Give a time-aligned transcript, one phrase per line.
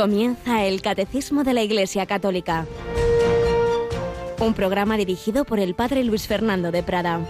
[0.00, 2.64] Comienza el Catecismo de la Iglesia Católica.
[4.40, 7.20] Un programa dirigido por el Padre Luis Fernando de Prada.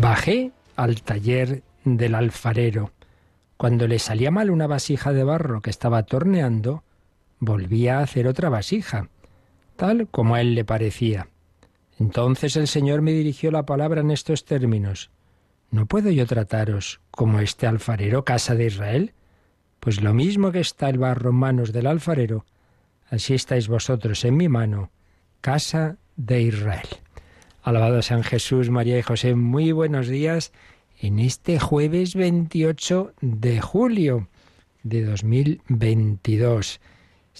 [0.00, 2.92] Bajé al taller del alfarero.
[3.58, 6.82] Cuando le salía mal una vasija de barro que estaba torneando,
[7.40, 9.10] volvía a hacer otra vasija
[9.80, 11.28] tal como a él le parecía.
[11.98, 15.10] Entonces el Señor me dirigió la palabra en estos términos.
[15.70, 19.14] ¿No puedo yo trataros como este alfarero, casa de Israel?
[19.80, 22.44] Pues lo mismo que está el barro en manos del alfarero,
[23.08, 24.90] así estáis vosotros en mi mano,
[25.40, 26.88] casa de Israel.
[27.62, 30.52] Alabado San Jesús, María y José, muy buenos días
[31.00, 34.28] en este jueves 28 de julio
[34.82, 36.80] de 2022.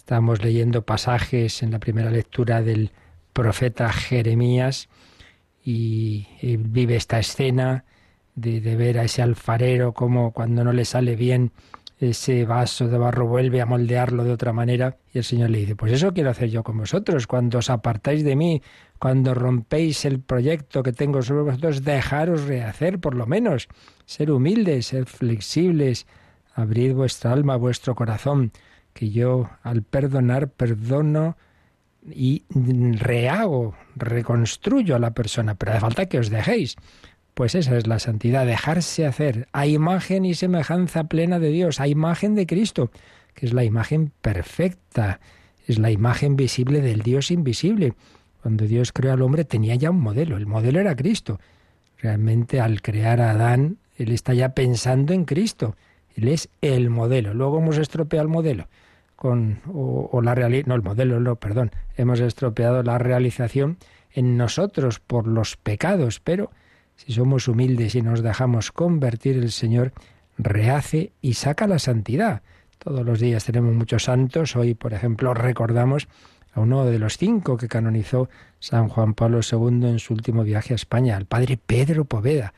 [0.00, 2.90] Estamos leyendo pasajes en la primera lectura del
[3.34, 4.88] profeta Jeremías
[5.62, 7.84] y, vive esta escena
[8.34, 11.52] de, ver a ese alfarero como cuando no le sale bien
[11.98, 15.76] ese vaso de barro vuelve a moldearlo de otra manera y el Señor le dice,
[15.76, 18.62] pues eso quiero hacer yo con vosotros, cuando os apartáis de mí,
[18.98, 23.68] cuando rompéis el proyecto que tengo sobre vosotros, dejaros rehacer por lo menos,
[24.06, 26.06] ser humildes, ser flexibles,
[26.54, 28.50] abrid vuestra alma, vuestro corazón,
[28.92, 31.36] que yo al perdonar perdono
[32.08, 32.44] y
[32.98, 36.76] rehago, reconstruyo a la persona, pero hace falta que os dejéis.
[37.34, 41.88] Pues esa es la santidad, dejarse hacer a imagen y semejanza plena de Dios, a
[41.88, 42.90] imagen de Cristo,
[43.34, 45.20] que es la imagen perfecta,
[45.66, 47.94] es la imagen visible del Dios invisible.
[48.42, 51.40] Cuando Dios creó al hombre tenía ya un modelo, el modelo era Cristo.
[51.98, 55.76] Realmente al crear a Adán, Él está ya pensando en Cristo.
[56.16, 57.34] Él es el modelo.
[57.34, 58.68] Luego hemos estropeado el modelo
[59.20, 63.76] con o, la realidad, no el modelo, no, perdón, hemos estropeado la realización
[64.12, 66.50] en nosotros por los pecados, pero
[66.96, 69.92] si somos humildes y nos dejamos convertir, el Señor
[70.38, 72.40] rehace y saca la santidad.
[72.78, 74.56] Todos los días tenemos muchos santos.
[74.56, 76.08] Hoy, por ejemplo, recordamos
[76.54, 80.72] a uno de los cinco que canonizó San Juan Pablo II en su último viaje
[80.72, 82.54] a España, al padre Pedro Poveda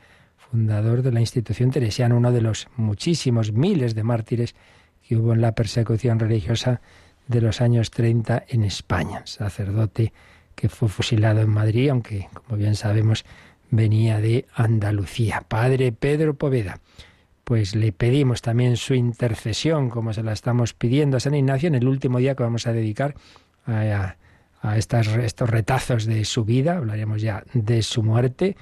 [0.53, 4.53] fundador de la institución teresiana, uno de los muchísimos miles de mártires
[5.01, 6.79] que hubo en la persecución religiosa
[7.27, 10.13] de los años 30 en España, sacerdote
[10.53, 13.25] que fue fusilado en Madrid, aunque, como bien sabemos,
[13.71, 15.43] venía de Andalucía.
[15.47, 16.81] Padre Pedro Poveda,
[17.45, 21.73] pues le pedimos también su intercesión, como se la estamos pidiendo a San Ignacio en
[21.73, 23.15] el último día que vamos a dedicar
[23.65, 24.17] a,
[24.61, 28.55] a estos retazos de su vida, hablaremos ya de su muerte,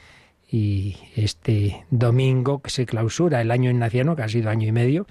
[0.52, 5.08] y este domingo que se clausura el año ignaciano, que ha sido año y medio,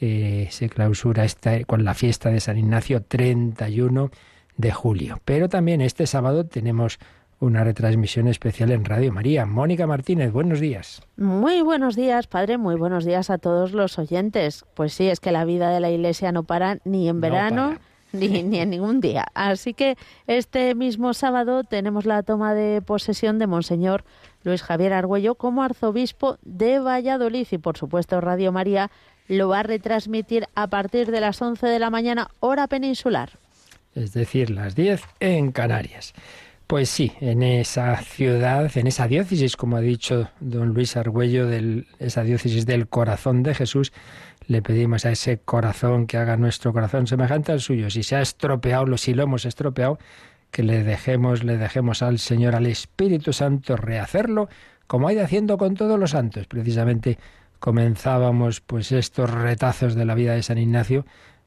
[0.00, 4.10] eh, se clausura esta, con la fiesta de San Ignacio 31
[4.56, 5.20] de julio.
[5.24, 6.98] Pero también este sábado tenemos
[7.38, 9.46] una retransmisión especial en Radio María.
[9.46, 11.02] Mónica Martínez, buenos días.
[11.16, 14.64] Muy buenos días, padre, muy buenos días a todos los oyentes.
[14.74, 17.76] Pues sí, es que la vida de la Iglesia no para ni en verano.
[18.14, 19.24] Ni, ni, en ningún día.
[19.32, 24.04] Así que este mismo sábado tenemos la toma de posesión de Monseñor
[24.44, 28.90] Luis Javier Argüello como arzobispo de Valladolid y por supuesto Radio María
[29.28, 33.30] lo va a retransmitir a partir de las 11 de la mañana hora peninsular.
[33.94, 36.14] Es decir, las 10 en Canarias.
[36.66, 41.84] Pues sí, en esa ciudad, en esa diócesis, como ha dicho don Luis Argüello, de
[41.98, 43.92] esa diócesis del corazón de Jesús,
[44.46, 47.90] le pedimos a ese corazón que haga nuestro corazón semejante al suyo.
[47.90, 49.98] Si se ha estropeado, si lo hemos estropeado,
[50.52, 54.48] que le dejemos, le dejemos al Señor, al Espíritu Santo, rehacerlo,
[54.86, 56.46] como ha ido haciendo con todos los santos.
[56.46, 57.18] Precisamente
[57.58, 61.06] comenzábamos pues estos retazos de la vida de San Ignacio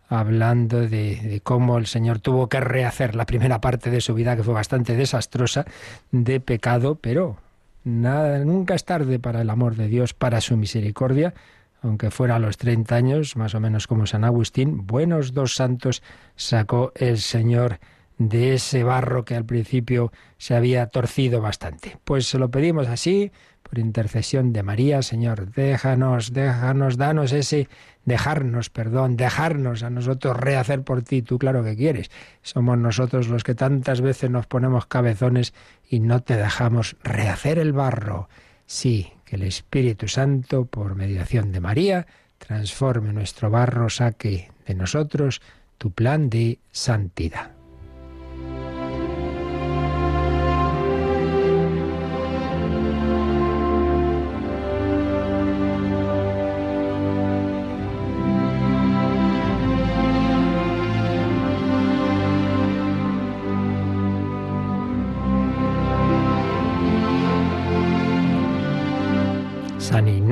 [0.09, 4.35] hablando de, de, cómo el Señor tuvo que rehacer la primera parte de su vida,
[4.35, 5.66] que fue bastante desastrosa,
[6.11, 7.37] de pecado, pero
[7.84, 11.34] nada, nunca es tarde para el amor de Dios, para su misericordia,
[11.81, 16.02] aunque fuera a los 30 años, más o menos como San Agustín, buenos dos santos
[16.35, 17.79] sacó el Señor
[18.17, 21.97] de ese barro que al principio se había torcido bastante.
[22.03, 23.32] Pues se lo pedimos así,
[23.64, 27.67] por intercesión de María, Señor, déjanos, déjanos, danos ese,
[28.06, 32.12] dejarnos, perdón, dejarnos a nosotros rehacer por ti, tú claro que quieres.
[32.41, 35.53] Somos nosotros los que tantas veces nos ponemos cabezones
[35.90, 38.29] y no te dejamos rehacer el barro.
[38.67, 42.08] Sí, que el Espíritu Santo, por mediación de María,
[42.38, 45.41] transforme nuestro barro, saque de nosotros
[45.78, 47.54] tu plan de santidad.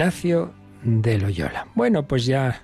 [0.03, 0.51] Ignacio
[0.83, 1.65] de Loyola.
[1.75, 2.61] Bueno, pues ya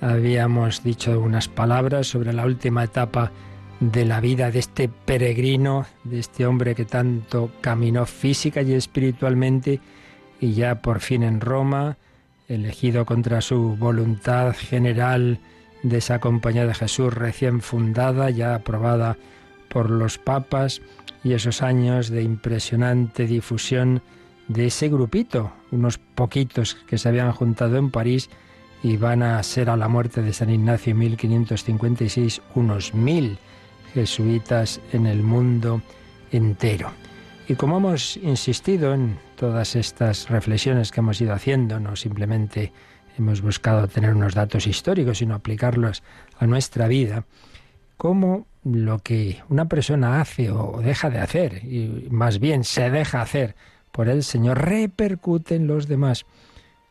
[0.00, 3.30] habíamos dicho unas palabras sobre la última etapa
[3.78, 9.78] de la vida de este peregrino, de este hombre que tanto caminó física y espiritualmente
[10.40, 11.98] y ya por fin en Roma,
[12.48, 15.38] elegido contra su voluntad general
[15.84, 19.16] de esa compañía de Jesús recién fundada, ya aprobada
[19.68, 20.82] por los papas,
[21.22, 24.02] y esos años de impresionante difusión
[24.48, 28.28] de ese grupito, unos poquitos que se habían juntado en París
[28.82, 33.38] y van a ser a la muerte de San Ignacio en 1556 unos mil
[33.94, 35.82] jesuitas en el mundo
[36.30, 36.90] entero.
[37.48, 42.72] Y como hemos insistido en todas estas reflexiones que hemos ido haciendo, no simplemente
[43.18, 46.02] hemos buscado tener unos datos históricos, sino aplicarlos
[46.38, 47.24] a nuestra vida,
[47.96, 53.20] cómo lo que una persona hace o deja de hacer, y más bien se deja
[53.20, 53.54] hacer
[53.92, 56.24] por el Señor repercute en los demás.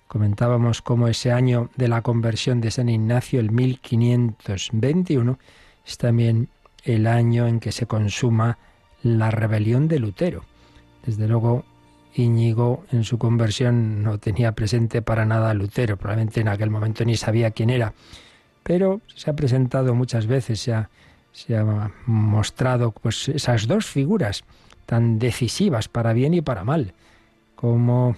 [0.08, 5.40] Comentábamos cómo ese año de la conversión de San Ignacio, el 1521,
[5.86, 6.50] es también
[6.84, 8.58] el año en que se consuma
[9.04, 10.44] la rebelión de Lutero.
[11.06, 11.66] Desde luego,
[12.14, 17.06] Íñigo en su conversión no tenía presente para nada a Lutero, probablemente en aquel momento
[17.06, 17.94] ni sabía quién era,
[18.64, 20.90] pero se ha presentado muchas veces, se ha,
[21.32, 24.44] se ha mostrado pues esas dos figuras
[24.86, 26.94] tan decisivas para bien y para mal,
[27.56, 28.16] como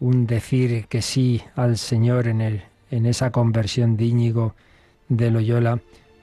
[0.00, 4.54] un decir que sí al Señor en, el, en esa conversión de Íñigo
[5.08, 5.80] de Loyola,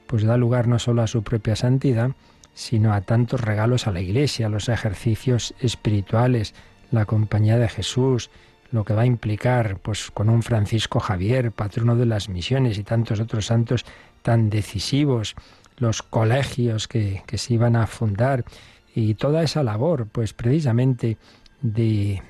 [0.08, 2.12] pues da lugar no solo a su propia santidad,
[2.54, 6.54] sino a tantos regalos a la Iglesia, los ejercicios espirituales,
[6.92, 8.30] la compañía de Jesús,
[8.72, 12.84] lo que va a implicar, pues con un Francisco Javier, patrono de las misiones y
[12.84, 13.86] tantos otros santos
[14.22, 15.36] tan decisivos,
[15.78, 18.46] los colegios que, que se iban a fundar
[18.96, 21.18] y toda esa labor, pues precisamente
[21.62, 22.22] de,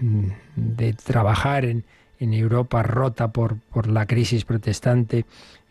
[0.55, 1.85] de trabajar en,
[2.19, 5.25] en, Europa rota por, por la crisis protestante,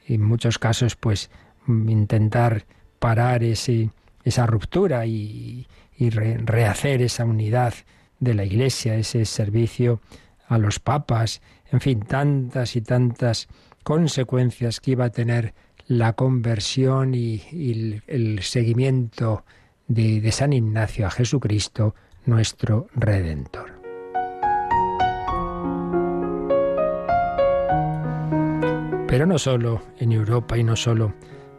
[0.06, 1.30] en muchos casos, pues
[1.66, 2.64] intentar
[3.00, 3.90] parar ese,
[4.22, 5.66] esa ruptura y,
[5.98, 7.74] y rehacer esa unidad
[8.20, 10.00] de la Iglesia, ese servicio
[10.46, 11.42] a los papas,
[11.72, 13.48] en fin, tantas y tantas
[13.82, 15.54] consecuencias que iba a tener
[15.88, 17.42] la conversión y
[18.06, 19.44] el seguimiento
[19.88, 21.94] de, San Ignacio a Jesucristo,
[22.26, 23.72] nuestro Redentor.
[29.06, 31.14] Pero no solo en Europa y no solo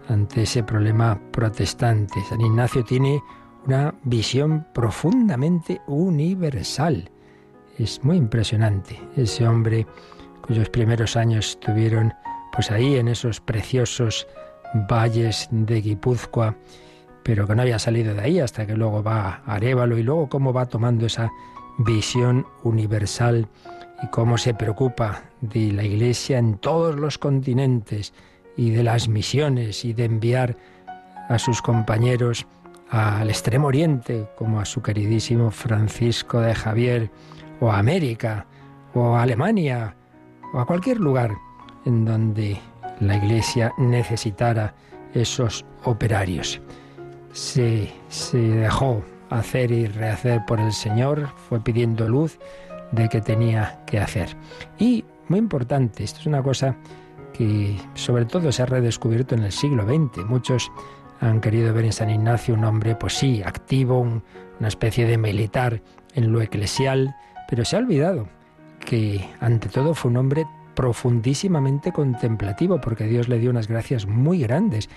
[0.09, 2.15] ante ese problema protestante.
[2.29, 3.21] San Ignacio tiene
[3.65, 7.09] una visión profundamente universal.
[7.77, 9.87] Es muy impresionante ese hombre
[10.41, 12.13] cuyos primeros años estuvieron
[12.51, 14.27] pues ahí en esos preciosos
[14.89, 16.55] valles de Guipúzcoa
[17.25, 20.29] pero que no había salido de ahí hasta que luego va a Arevalo y luego
[20.29, 21.31] cómo va tomando esa
[21.79, 23.47] visión universal
[24.03, 28.13] y cómo se preocupa de la Iglesia en todos los continentes
[28.55, 30.55] y de las misiones y de enviar
[31.27, 32.45] a sus compañeros
[32.91, 37.09] al extremo oriente, como a su queridísimo Francisco de Javier,
[37.59, 38.45] o a América,
[38.93, 39.95] o a Alemania,
[40.53, 41.33] o a cualquier lugar
[41.85, 42.59] en donde
[42.99, 44.75] la Iglesia necesitara
[45.15, 46.61] esos operarios
[47.35, 52.39] se, se dejó hacer y rehacer por el Señor, fue pidiendo luz
[52.91, 54.37] de que tenía que hacer.
[54.79, 56.77] Y, muy importante, esto es una cosa
[57.33, 60.25] que sobre todo se ha redescubierto en el siglo XX.
[60.25, 60.71] Muchos
[61.19, 65.81] han querido ver en San Ignacio un hombre, pues sí, activo, una especie de militar
[66.13, 67.15] en lo eclesial,
[67.49, 68.29] pero se ha olvidado
[68.79, 74.39] que ante todo fue un hombre profundísimamente contemplativo, porque Dios le dio unas gracias muy
[74.39, 74.89] grandes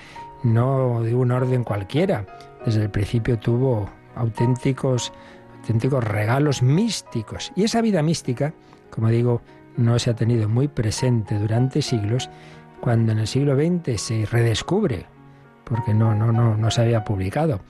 [0.43, 2.27] no de un orden cualquiera.
[2.65, 5.13] Desde el principio tuvo auténticos,
[5.61, 7.53] auténticos regalos místicos.
[7.57, 8.53] Y esa vida mística,
[8.91, 9.43] como digo,
[9.77, 12.29] no se ha tenido muy presente durante siglos,
[12.81, 15.07] cuando en el siglo XX se redescubre,
[15.65, 17.61] porque no, no, no, no se había publicado,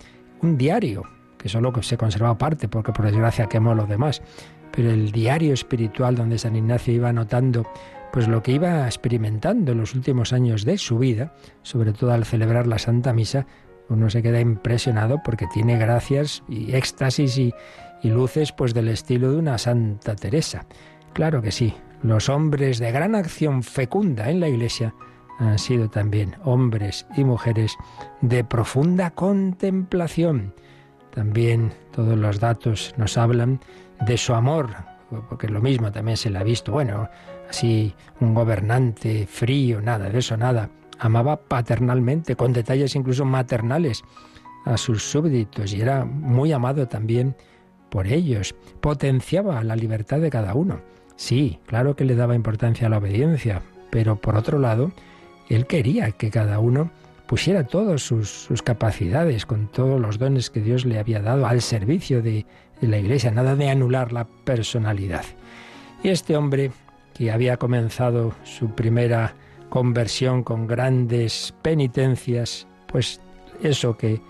[0.42, 1.02] un diario,
[1.36, 4.22] que solo se conservaba parte, porque por desgracia quemó lo demás,
[4.70, 7.66] pero el diario espiritual donde San Ignacio iba anotando
[8.12, 12.24] pues lo que iba experimentando en los últimos años de su vida, sobre todo al
[12.24, 13.46] celebrar la Santa Misa,
[13.88, 17.54] uno se queda impresionado porque tiene gracias y éxtasis y,
[18.02, 20.66] y luces pues del estilo de una Santa Teresa.
[21.12, 24.94] Claro que sí, los hombres de gran acción fecunda en la Iglesia
[25.38, 27.76] han sido también hombres y mujeres
[28.20, 30.54] de profunda contemplación.
[31.14, 33.60] También todos los datos nos hablan
[34.06, 34.70] de su amor,
[35.28, 37.08] porque lo mismo también se le ha visto, bueno,
[37.48, 40.70] así un gobernante frío, nada de eso, nada.
[40.98, 44.02] Amaba paternalmente, con detalles incluso maternales,
[44.64, 47.36] a sus súbditos y era muy amado también
[47.90, 48.54] por ellos.
[48.80, 50.80] Potenciaba la libertad de cada uno.
[51.16, 54.92] Sí, claro que le daba importancia a la obediencia, pero por otro lado,
[55.48, 56.90] él quería que cada uno
[57.26, 62.22] pusiera todas sus, capacidades, con todos los dones que Dios le había dado al servicio
[62.22, 62.46] de,
[62.80, 65.24] la Iglesia, nada de anular la personalidad.
[66.02, 66.70] Y este hombre,
[67.18, 69.34] que había comenzado su primera
[69.70, 73.20] conversión con grandes penitencias, pues
[73.60, 74.22] eso que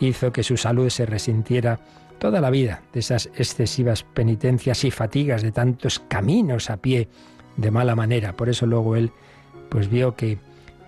[0.00, 1.80] hizo que su salud se resintiera
[2.20, 7.08] toda la vida de esas excesivas penitencias y fatigas de tantos caminos a pie
[7.56, 8.34] de mala manera.
[8.34, 9.10] Por eso luego él
[9.68, 10.38] pues vio que,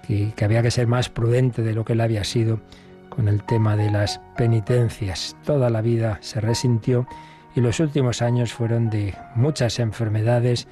[0.06, 2.60] que, que había que ser más prudente de lo que él había sido
[3.08, 5.36] con el tema de las penitencias.
[5.44, 7.08] Toda la vida se resintió
[7.56, 10.68] y los últimos años fueron de muchas enfermedades,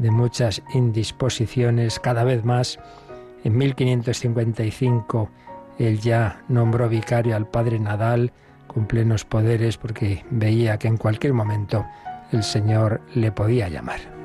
[0.00, 2.78] de muchas indisposiciones, cada vez más.
[3.44, 5.30] En 1555
[5.78, 8.32] él ya nombró vicario al padre Nadal
[8.66, 11.86] con plenos poderes porque veía que en cualquier momento
[12.32, 14.19] el Señor le podía llamar.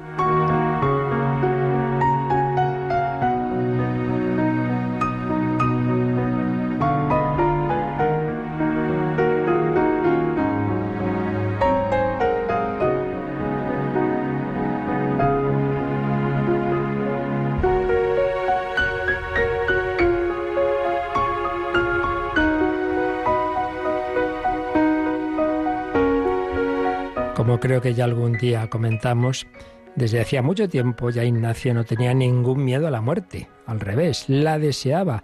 [27.65, 29.47] Creo que ya algún día comentamos,
[29.95, 34.25] desde hacía mucho tiempo ya Ignacio no tenía ningún miedo a la muerte, al revés,
[34.27, 35.23] la deseaba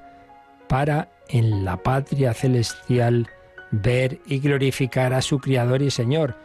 [0.67, 3.29] para en la patria celestial
[3.69, 6.36] ver y glorificar a su Criador y Señor,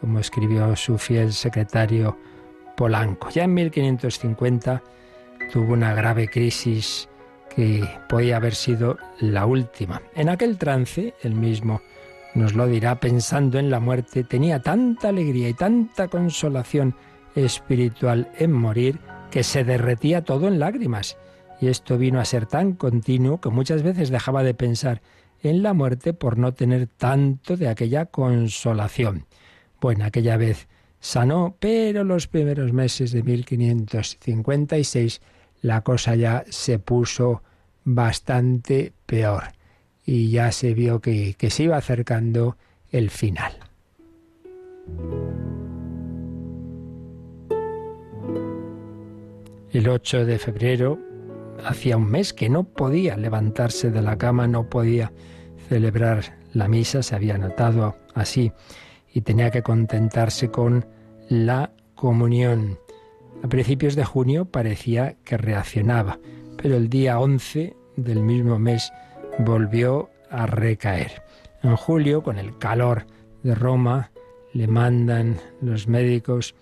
[0.00, 2.18] como escribió su fiel secretario
[2.76, 3.30] Polanco.
[3.30, 4.82] Ya en 1550
[5.52, 7.08] tuvo una grave crisis
[7.54, 10.02] que podía haber sido la última.
[10.16, 11.80] En aquel trance, el mismo
[12.34, 16.94] nos lo dirá pensando en la muerte, tenía tanta alegría y tanta consolación
[17.34, 18.98] espiritual en morir
[19.30, 21.16] que se derretía todo en lágrimas.
[21.60, 25.00] Y esto vino a ser tan continuo que muchas veces dejaba de pensar
[25.42, 29.26] en la muerte por no tener tanto de aquella consolación.
[29.80, 30.68] Bueno, aquella vez
[31.00, 35.20] sanó, pero los primeros meses de 1556
[35.62, 37.42] la cosa ya se puso
[37.84, 39.44] bastante peor
[40.04, 42.56] y ya se vio que, se iba acercando
[42.90, 43.52] el final.
[49.72, 50.98] El 8 de febrero
[51.64, 55.12] hacía un mes que no podía levantarse de la cama, no podía
[55.68, 58.52] celebrar la misa, se había notado así,
[59.12, 60.86] y tenía que contentarse con
[61.28, 62.78] la comunión.
[63.42, 66.18] A principios de junio parecía que reaccionaba,
[66.56, 68.92] pero el día 11 del mismo mes
[69.38, 71.22] volvió a recaer.
[71.62, 73.06] En julio, con el calor
[73.42, 74.10] de Roma,
[74.52, 76.54] le mandan los médicos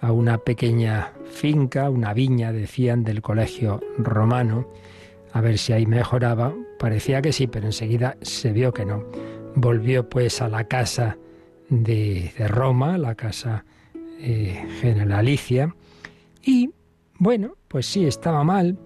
[0.00, 4.68] a una pequeña finca, una viña, decían, del colegio romano,
[5.32, 6.54] a ver si ahí mejoraba.
[6.78, 9.04] Parecía que sí, pero enseguida se vio que no.
[9.54, 11.16] Volvió pues a la casa
[11.68, 13.64] de, Roma, la casa
[14.20, 15.74] eh, generalicia,
[16.42, 16.70] y
[17.18, 18.78] bueno, pues sí, estaba mal,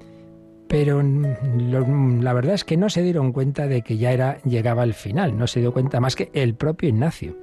[0.71, 4.95] pero la verdad es que no se dieron cuenta de que ya era llegaba el
[4.95, 7.37] final, no se dio cuenta más que el propio Ignacio.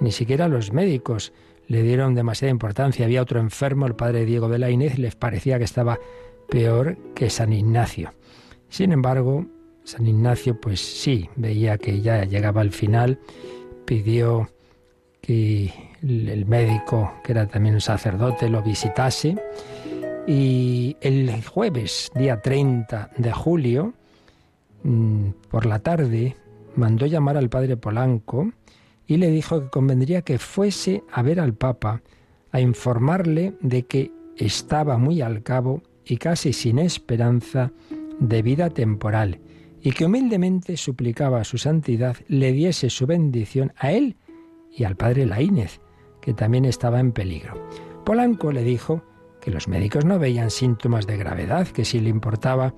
[0.00, 1.32] Ni siquiera los médicos
[1.68, 3.04] le dieron demasiada importancia.
[3.04, 6.00] Había otro enfermo, el padre Diego de la Inés, les parecía que estaba
[6.50, 8.12] peor que San Ignacio.
[8.68, 9.46] Sin embargo,
[9.84, 13.20] San Ignacio, pues sí, veía que ya llegaba el final,
[13.84, 14.48] pidió
[15.20, 19.36] que el médico, que era también un sacerdote, lo visitase
[20.26, 23.94] y el jueves, día 30 de julio,
[24.82, 26.36] mm, por la tarde,
[26.76, 28.50] mandó llamar al padre Polanco
[29.06, 32.02] y le dijo que convendría que fuese a ver al Papa
[32.52, 37.72] a informarle de que estaba muy al cabo y casi sin esperanza
[38.18, 39.40] de vida temporal,
[39.82, 44.16] y que humildemente suplicaba a su santidad le diese su bendición a él
[44.72, 45.80] y al padre Laínez,
[46.22, 47.68] que también estaba en peligro.
[48.04, 49.02] Polanco le dijo
[49.44, 52.72] que los médicos no veían síntomas de gravedad, que si le importaba,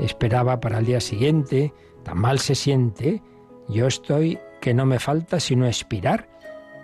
[0.00, 3.22] esperaba para el día siguiente, tan mal se siente,
[3.68, 6.28] yo estoy que no me falta sino expirar.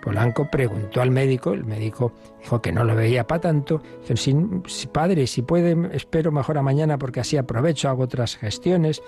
[0.01, 4.87] Polanco preguntó al médico, el médico dijo que no lo veía para tanto, dijo, si,
[4.87, 9.03] padre, si puede, espero mejor a mañana porque así aprovecho, hago otras gestiones.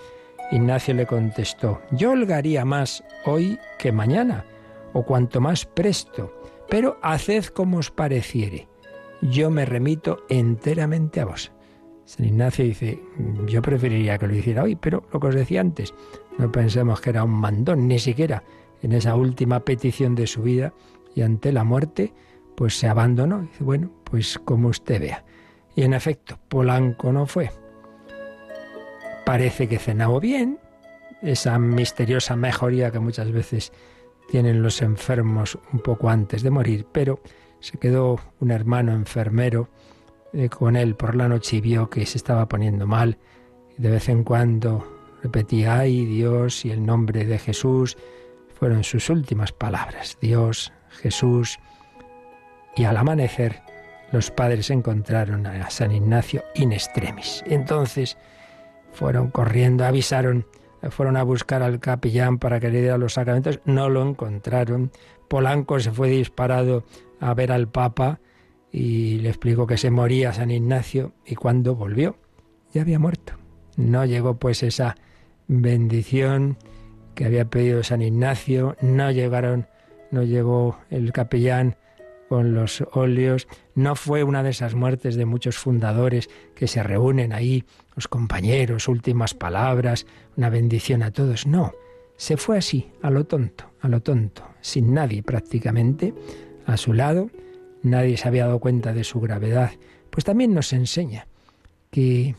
[0.52, 4.44] Ignacio le contestó, yo holgaría más hoy que mañana,
[4.92, 6.34] o cuanto más presto,
[6.68, 8.68] pero haced como os pareciere
[9.22, 11.52] yo me remito enteramente a vos.
[12.06, 13.00] San Ignacio dice,
[13.46, 15.94] yo preferiría que lo hiciera hoy, pero lo que os decía antes,
[16.38, 18.44] no pensemos que era un mandón, ni siquiera
[18.82, 20.74] en esa última petición de su vida
[21.14, 22.14] y ante la muerte,
[22.56, 23.42] pues se abandonó.
[23.42, 25.26] Dice, bueno, pues como usted vea.
[25.76, 27.52] Y en efecto, Polanco no fue.
[29.26, 30.58] Parece que cenaba bien,
[31.22, 33.72] esa misteriosa mejoría que muchas veces
[34.30, 37.20] tienen los enfermos un poco antes de morir, pero
[37.60, 39.70] se quedó un hermano enfermero
[40.34, 43.18] eh, con él por la noche y vio que se estaba poniendo mal.
[43.78, 44.86] De vez en cuando
[45.24, 47.98] repetía, ay Dios y el nombre de Jesús.
[48.54, 51.60] Fueron sus últimas palabras, Dios, Jesús.
[52.76, 53.62] Y al amanecer
[54.12, 57.44] los padres encontraron a San Ignacio in extremis.
[57.48, 58.18] Entonces
[58.92, 60.46] fueron corriendo, avisaron,
[60.90, 64.92] fueron a buscar al capellán para que le diera los sacramentos, no lo encontraron.
[65.28, 66.84] Polanco se fue disparado
[67.20, 68.20] a ver al Papa
[68.72, 72.18] y le explicó que se moría San Ignacio y cuando volvió.
[72.74, 73.34] Ya había muerto.
[73.78, 74.96] No llegó pues esa
[75.48, 76.58] bendición
[77.16, 79.68] que había pedido San Ignacio, no llegaron,
[80.12, 81.76] no llegó el capellán
[82.30, 87.34] con los óleos, no fue una de esas muertes de muchos fundadores que se reúnen
[87.34, 90.06] ahí, los compañeros, últimas palabras,
[90.38, 91.74] una bendición a todos, no,
[92.18, 96.14] se fue así, a lo tonto, a lo tonto, sin nadie prácticamente
[96.70, 97.30] a su lado,
[97.84, 99.72] nadie se había dado cuenta de su gravedad,
[100.10, 101.28] pues también nos enseña
[101.92, 102.36] que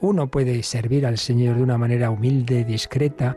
[0.00, 3.36] uno puede servir al Señor de una manera humilde, discreta,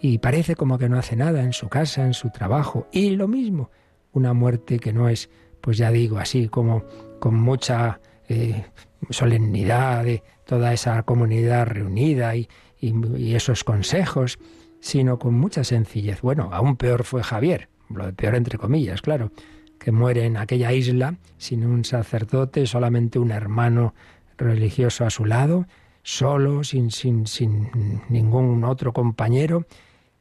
[0.00, 3.26] y parece como que no hace nada en su casa, en su trabajo, y lo
[3.26, 3.70] mismo,
[4.12, 6.84] una muerte que no es, pues ya digo, así como
[7.20, 8.64] con mucha eh,
[9.10, 12.48] solemnidad de toda esa comunidad reunida y,
[12.80, 14.38] y, esos consejos,
[14.80, 16.20] sino con mucha sencillez.
[16.20, 19.30] Bueno, aún peor fue Javier, lo peor entre comillas, claro,
[19.78, 23.94] que muere en aquella isla sin un sacerdote, solamente un hermano
[24.38, 25.66] religioso a su lado,
[26.02, 27.70] solo, sin, sin, sin
[28.08, 29.66] ningún otro compañero.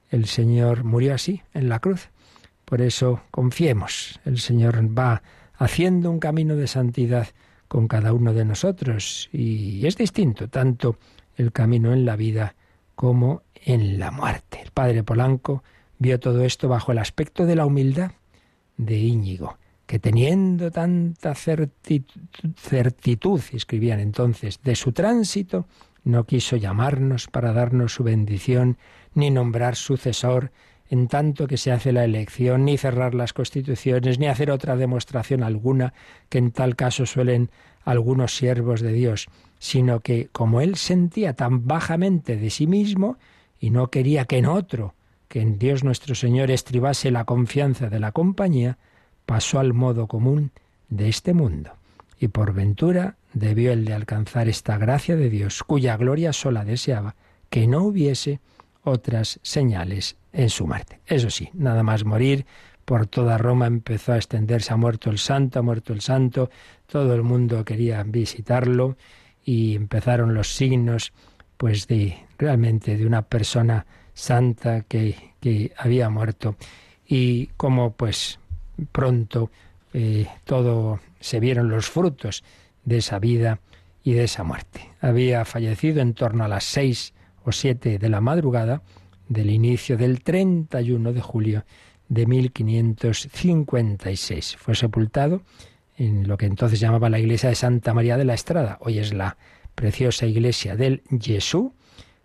[0.09, 2.09] El Señor murió así, en la cruz.
[2.65, 5.21] Por eso confiemos, el Señor va
[5.55, 7.27] haciendo un camino de santidad
[7.67, 10.97] con cada uno de nosotros y es distinto tanto
[11.35, 12.55] el camino en la vida
[12.95, 14.61] como en la muerte.
[14.63, 15.63] El padre Polanco
[16.03, 18.11] vio todo esto bajo el aspecto de la humildad
[18.75, 22.11] de Íñigo, que teniendo tanta certitud,
[23.53, 25.65] escribían entonces, de su tránsito,
[26.03, 28.77] no quiso llamarnos para darnos su bendición,
[29.13, 30.51] ni nombrar sucesor,
[30.89, 35.41] en tanto que se hace la elección, ni cerrar las constituciones, ni hacer otra demostración
[35.41, 35.93] alguna,
[36.27, 37.49] que en tal caso suelen
[37.85, 43.17] algunos siervos de Dios, sino que como él sentía tan bajamente de sí mismo
[43.57, 44.95] y no quería que en otro,
[45.33, 48.77] que en Dios nuestro Señor estribase la confianza de la compañía,
[49.25, 50.51] pasó al modo común
[50.89, 51.71] de este mundo.
[52.19, 57.15] Y por ventura debió el de alcanzar esta gracia de Dios, cuya gloria sola deseaba,
[57.49, 58.41] que no hubiese
[58.83, 60.99] otras señales en su muerte.
[61.07, 62.45] Eso sí, nada más morir,
[62.85, 66.51] por toda Roma empezó a extenderse, ha muerto el santo, ha muerto el santo,
[66.85, 68.97] todo el mundo quería visitarlo
[69.43, 71.11] y empezaron los signos
[71.57, 75.33] pues de realmente de una persona santa que,
[75.77, 76.55] había muerto
[77.05, 78.39] y como pues
[78.91, 79.51] pronto
[79.93, 82.45] eh, todo se vieron los frutos
[82.85, 83.59] de esa vida
[84.03, 84.89] y de esa muerte.
[85.01, 88.81] Había fallecido en torno a las seis o siete de la madrugada
[89.27, 91.65] del inicio del 31 de julio
[92.07, 94.55] de 1556.
[94.57, 95.41] Fue sepultado
[95.97, 99.13] en lo que entonces llamaba la iglesia de Santa María de la Estrada, hoy es
[99.13, 99.37] la
[99.75, 101.71] preciosa iglesia del Jesús.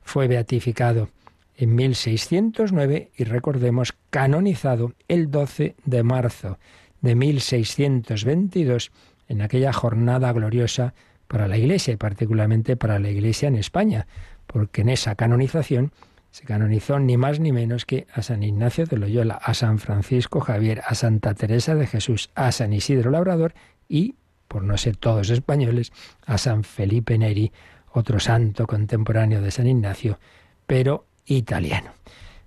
[0.03, 1.11] Fue beatificado
[1.59, 6.59] en 1609 y recordemos canonizado el 12 de marzo
[7.01, 8.93] de 1622
[9.27, 10.95] en aquella jornada gloriosa
[11.27, 14.07] para la Iglesia y particularmente para la Iglesia en España,
[14.47, 15.93] porque en esa canonización
[16.31, 20.41] se canonizó ni más ni menos que a San Ignacio de Loyola, a San Francisco
[20.41, 23.55] Javier, a Santa Teresa de Jesús, a San Isidro Labrador
[23.89, 24.15] y,
[24.47, 25.93] por no ser todos españoles,
[26.25, 27.51] a San Felipe Neri,
[27.91, 30.21] otro santo contemporáneo de San Ignacio,
[30.69, 31.93] pero italiano.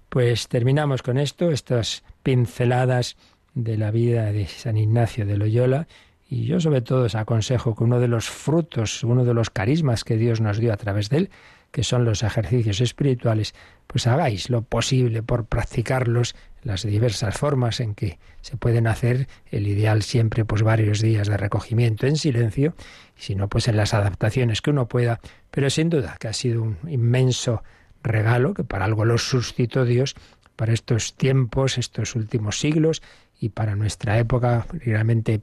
[0.09, 3.15] Pues terminamos con esto, estas pinceladas
[3.53, 5.87] de la vida de San Ignacio de Loyola
[6.29, 10.03] y yo sobre todo os aconsejo que uno de los frutos, uno de los carismas
[10.03, 11.29] que Dios nos dio a través de él,
[11.71, 13.53] que son los ejercicios espirituales,
[13.87, 19.67] pues hagáis lo posible por practicarlos las diversas formas en que se pueden hacer, el
[19.67, 22.75] ideal siempre pues varios días de recogimiento en silencio,
[23.17, 26.33] y si no pues en las adaptaciones que uno pueda, pero sin duda que ha
[26.33, 27.63] sido un inmenso
[28.03, 30.15] regalo que para algo lo suscitó Dios
[30.55, 33.01] para estos tiempos, estos últimos siglos
[33.39, 35.41] y para nuestra época realmente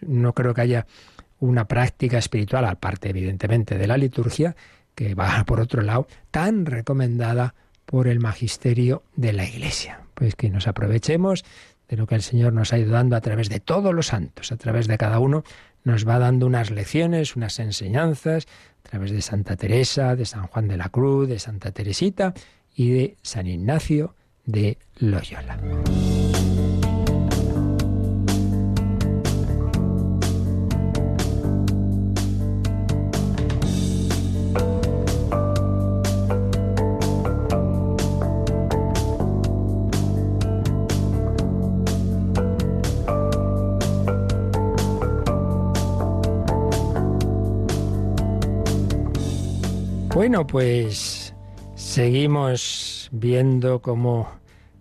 [0.00, 0.86] no creo que haya
[1.40, 4.54] una práctica espiritual, aparte evidentemente de la liturgia,
[4.94, 7.54] que va por otro lado, tan recomendada
[7.86, 10.00] por el magisterio de la Iglesia.
[10.14, 11.44] Pues que nos aprovechemos
[11.88, 14.52] de lo que el Señor nos ha ido dando a través de todos los santos,
[14.52, 15.42] a través de cada uno
[15.84, 18.46] nos va dando unas lecciones, unas enseñanzas
[18.84, 22.34] a través de Santa Teresa, de San Juan de la Cruz, de Santa Teresita
[22.74, 24.14] y de San Ignacio
[24.44, 25.58] de Loyola.
[50.22, 51.34] Bueno, pues
[51.74, 54.28] seguimos viendo cómo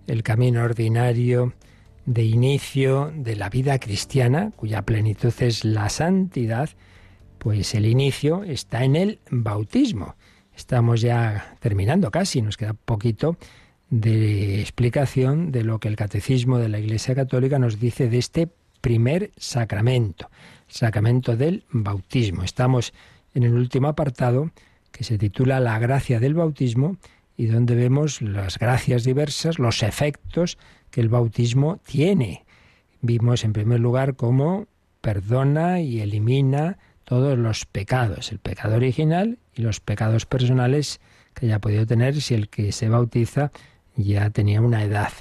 [0.05, 1.53] el camino ordinario
[2.05, 6.69] de inicio de la vida cristiana, cuya plenitud es la santidad,
[7.39, 10.13] pues el inicio está en el bautismo.
[10.55, 13.35] Estamos ya terminando casi, nos queda poquito
[13.89, 18.47] de explicación de lo que el catecismo de la Iglesia Católica nos dice de este
[18.79, 20.29] primer sacramento,
[20.67, 22.43] sacramento del bautismo.
[22.43, 22.93] Estamos
[23.33, 24.51] en el último apartado
[25.03, 26.97] se titula La gracia del bautismo
[27.37, 30.57] y donde vemos las gracias diversas, los efectos
[30.89, 32.45] que el bautismo tiene.
[33.01, 34.67] Vimos en primer lugar cómo
[35.01, 40.99] perdona y elimina todos los pecados, el pecado original y los pecados personales
[41.33, 43.51] que haya podido tener si el que se bautiza
[43.95, 45.11] ya tenía una edad.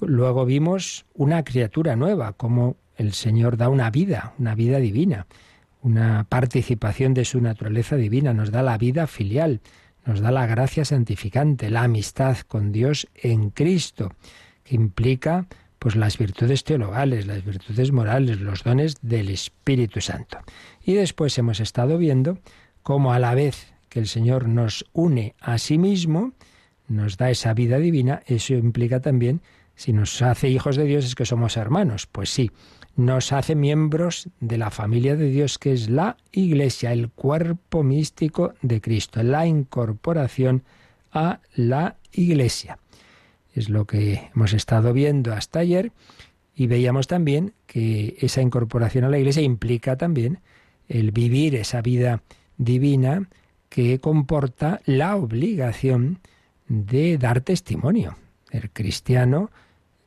[0.00, 5.26] Luego vimos una criatura nueva, como el Señor da una vida, una vida divina
[5.84, 9.60] una participación de su naturaleza divina, nos da la vida filial,
[10.06, 14.14] nos da la gracia santificante, la amistad con Dios en Cristo,
[14.64, 15.46] que implica
[15.78, 20.38] pues las virtudes teologales, las virtudes morales, los dones del Espíritu Santo.
[20.82, 22.38] Y después hemos estado viendo
[22.82, 26.32] cómo a la vez que el Señor nos une a sí mismo,
[26.88, 29.42] nos da esa vida divina, eso implica también,
[29.76, 32.06] si nos hace hijos de Dios, es que somos hermanos.
[32.06, 32.50] Pues sí,
[32.96, 38.54] nos hace miembros de la familia de Dios que es la Iglesia, el cuerpo místico
[38.62, 40.62] de Cristo, la incorporación
[41.12, 42.78] a la Iglesia.
[43.52, 45.92] Es lo que hemos estado viendo hasta ayer
[46.54, 50.40] y veíamos también que esa incorporación a la Iglesia implica también
[50.88, 52.22] el vivir esa vida
[52.56, 53.28] divina
[53.68, 56.20] que comporta la obligación
[56.68, 58.16] de dar testimonio.
[58.50, 59.50] El cristiano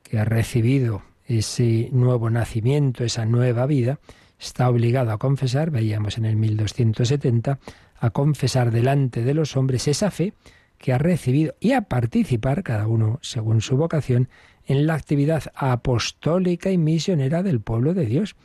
[0.04, 4.00] que ha recibido ese nuevo nacimiento, esa nueva vida,
[4.40, 7.60] está obligado a confesar, veíamos en el 1270,
[8.00, 10.34] a confesar delante de los hombres esa fe
[10.78, 14.30] que ha recibido y a participar, cada uno según su vocación,
[14.66, 18.36] en la actividad apostólica y misionera del pueblo de Dios.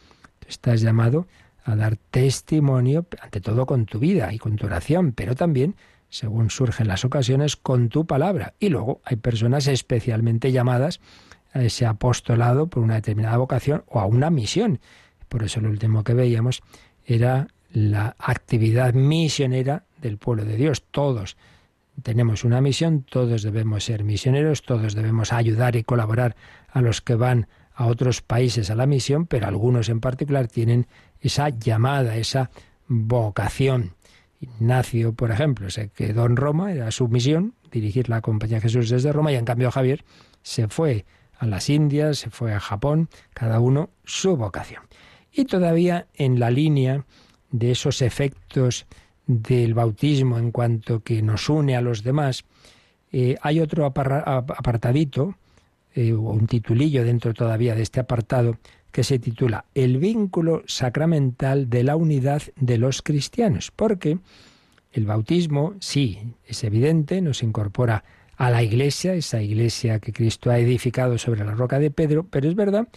[0.49, 1.27] estás llamado
[1.64, 5.77] a dar testimonio, ante todo con tu vida y con tu oración, pero también,
[6.09, 8.55] según surgen las ocasiones, con tu palabra.
[8.59, 11.01] Y luego hay personas especialmente llamadas
[11.53, 14.81] a ese apostolado por una determinada vocación o a una misión.
[15.29, 16.62] Por eso lo último que veíamos
[17.05, 20.85] era la actividad misionera del pueblo de Dios.
[20.91, 21.37] Todos
[22.03, 26.37] tenemos una misión, todos debemos ser misioneros, todos debemos ayudar y colaborar
[26.69, 30.87] a los que van a otros países a la misión, pero algunos en particular tienen
[31.21, 32.51] esa llamada, esa
[32.88, 33.95] vocación.
[34.41, 39.12] Ignacio, por ejemplo, se quedó en Roma, era su misión, dirigir la Compañía Jesús desde
[39.12, 40.05] Roma, y en cambio Javier
[40.43, 41.07] se fue
[41.42, 44.85] a las Indias, se fue a Japón, cada uno su vocación.
[45.33, 47.05] Y todavía en la línea
[47.50, 48.87] de esos efectos
[49.26, 52.44] del bautismo en cuanto que nos une a los demás,
[53.11, 55.35] eh, hay otro apartadito,
[55.96, 58.59] eh, o un titulillo dentro todavía de este apartado,
[58.92, 64.18] que se titula El vínculo sacramental de la unidad de los cristianos, porque
[64.92, 68.05] el bautismo, sí, es evidente, nos incorpora
[68.42, 72.48] a la iglesia, esa iglesia que Cristo ha edificado sobre la roca de Pedro, pero
[72.48, 72.88] es verdad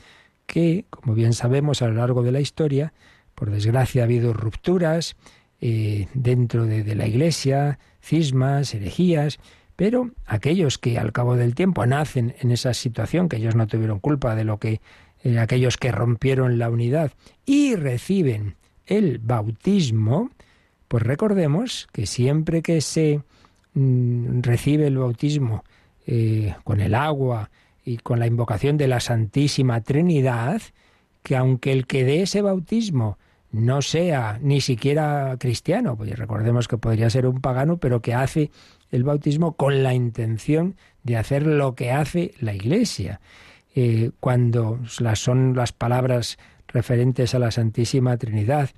[0.47, 2.93] que, como bien sabemos a lo largo de la historia,
[3.35, 5.15] por desgracia ha habido rupturas
[5.61, 9.37] eh, dentro de, la iglesia, cismas, herejías,
[9.75, 13.99] pero aquellos que al cabo del tiempo nacen en esa situación, que ellos no tuvieron
[13.99, 14.81] culpa de lo que
[15.23, 17.11] eh, aquellos que rompieron la unidad
[17.45, 18.55] y reciben
[18.87, 20.31] el bautismo,
[20.87, 23.21] pues recordemos que siempre que se
[23.75, 25.65] Mm, recibe el bautismo
[26.07, 27.51] eh, con el agua
[27.83, 30.61] y con la invocación de la Santísima Trinidad,
[31.23, 33.17] que aunque el que dé ese bautismo
[33.51, 38.49] no sea ni siquiera cristiano, pues recordemos que podría ser un pagano, pero que hace
[38.91, 43.19] el bautismo con la intención de hacer lo que hace la Iglesia.
[43.75, 48.69] Eh, cuando son las palabras referentes a la Santísima Trinidad,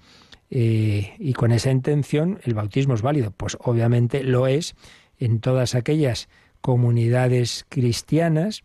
[0.50, 3.32] eh, y con esa intención el bautismo es válido.
[3.32, 4.76] Pues obviamente lo es
[5.20, 6.30] en todas aquellas
[6.62, 8.64] comunidades cristianas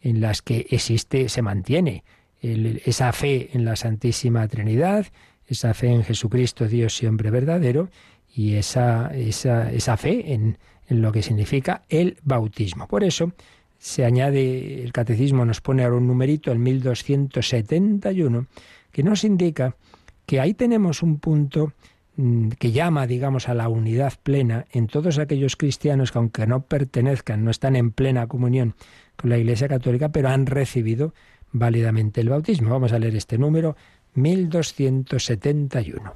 [0.00, 2.04] en las que existe, se mantiene
[2.40, 5.06] esa fe en la Santísima Trinidad,
[5.46, 7.88] esa fe en Jesucristo, Dios siempre verdadero,
[8.34, 12.86] y esa, esa, esa fe en, en lo que significa el bautismo.
[12.86, 13.32] Por eso
[13.78, 18.46] se añade, el catecismo nos pone ahora un numerito, el 1271,
[18.92, 19.76] que nos indica
[20.26, 21.72] que ahí tenemos un punto
[22.16, 26.62] mm, que llama, digamos, a la unidad plena en todos aquellos cristianos que aunque no
[26.62, 28.74] pertenezcan, no están en plena comunión
[29.16, 31.14] con la Iglesia Católica, pero han recibido
[31.52, 32.70] válidamente el bautismo.
[32.70, 33.76] Vamos a leer este número
[34.14, 36.12] 1271.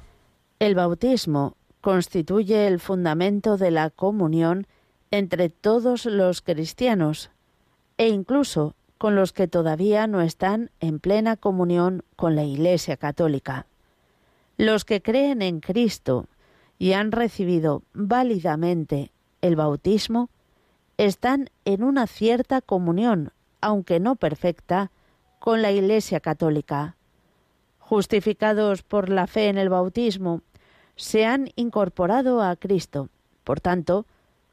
[0.59, 4.67] El bautismo constituye el fundamento de la comunión
[5.11, 7.31] entre todos los cristianos
[7.97, 13.65] e incluso con los que todavía no están en plena comunión con la Iglesia Católica.
[14.59, 16.25] Los que creen en Cristo
[16.77, 20.29] y han recibido válidamente el bautismo
[20.97, 24.91] están en una cierta comunión, aunque no perfecta,
[25.39, 26.97] con la Iglesia Católica.
[27.77, 30.41] Justificados por la fe en el bautismo,
[30.97, 33.07] se han incorporado a Cristo.
[33.45, 34.07] Por tanto,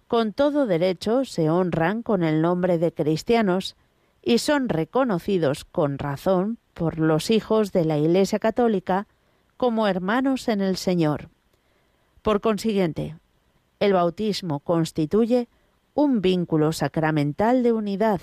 [0.06, 3.74] con todo derecho se honran con el nombre de cristianos
[4.22, 9.08] y son reconocidos con razón por los hijos de la Iglesia Católica
[9.56, 11.28] como hermanos en el Señor.
[12.22, 13.16] Por consiguiente,
[13.80, 15.48] el bautismo constituye
[15.94, 18.20] un vínculo sacramental de unidad,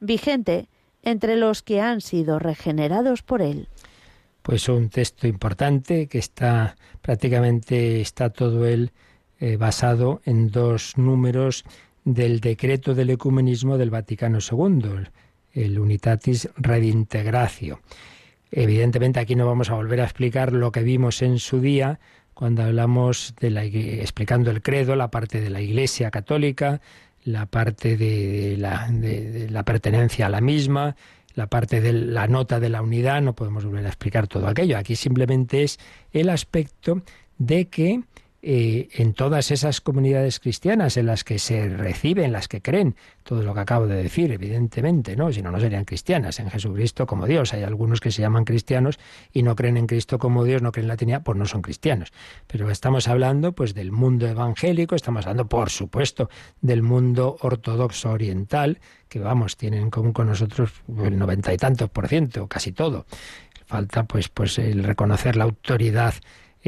[0.00, 0.68] vigente
[1.02, 3.68] entre los que han sido regenerados por él.
[4.42, 8.92] Pues un texto importante que está prácticamente está todo él
[9.40, 11.64] eh, basado en dos números
[12.04, 15.08] del decreto del ecumenismo del Vaticano II,
[15.52, 17.80] el Unitatis Redintegratio.
[18.50, 22.00] Evidentemente aquí no vamos a volver a explicar lo que vimos en su día
[22.34, 26.80] cuando hablamos de la explicando el credo, la parte de la Iglesia católica,
[27.24, 30.94] la parte de la, de la pertenencia a la misma,
[31.34, 34.78] la parte de la nota de la unidad, no podemos volver a explicar todo aquello.
[34.78, 35.78] Aquí simplemente es
[36.12, 37.02] el aspecto
[37.38, 38.02] de que
[38.40, 42.94] eh, en todas esas comunidades cristianas en las que se reciben, en las que creen
[43.24, 45.32] todo lo que acabo de decir, evidentemente, ¿no?
[45.32, 47.52] Si no, no serían cristianas, en Jesucristo como Dios.
[47.52, 48.98] Hay algunos que se llaman cristianos
[49.32, 51.62] y no creen en Cristo como Dios, no creen en la Trinidad, pues no son
[51.62, 52.12] cristianos.
[52.46, 58.78] Pero estamos hablando, pues, del mundo evangélico, estamos hablando, por supuesto, del mundo ortodoxo oriental,
[59.08, 60.70] que vamos, tienen en común con nosotros
[61.04, 63.06] el noventa y tantos por ciento, casi todo.
[63.66, 66.14] Falta, pues, pues el reconocer la autoridad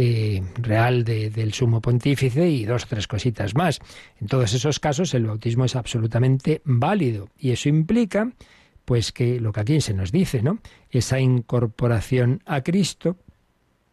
[0.02, 3.80] eh, real del sumo pontífice y dos o tres cositas más.
[4.18, 8.32] En todos esos casos el bautismo es absolutamente válido y eso implica
[8.86, 10.60] pues que lo que aquí se nos dice, ¿no?
[10.88, 13.18] Esa incorporación a Cristo,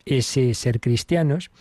[0.06, 1.52] ese ser cristianos,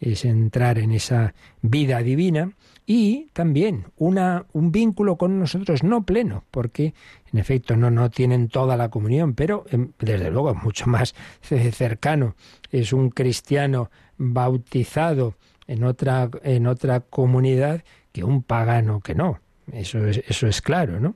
[0.00, 2.50] es entrar en esa vida divina
[2.86, 6.94] y también una, un vínculo con nosotros no pleno, porque
[7.32, 12.34] en efecto no, no tienen toda la comunión, pero em, desde luego mucho más cercano.
[12.70, 19.40] Es un cristiano bautizado en otra, en otra comunidad que un pagano que no.
[19.72, 21.14] Eso es, eso es claro, ¿no?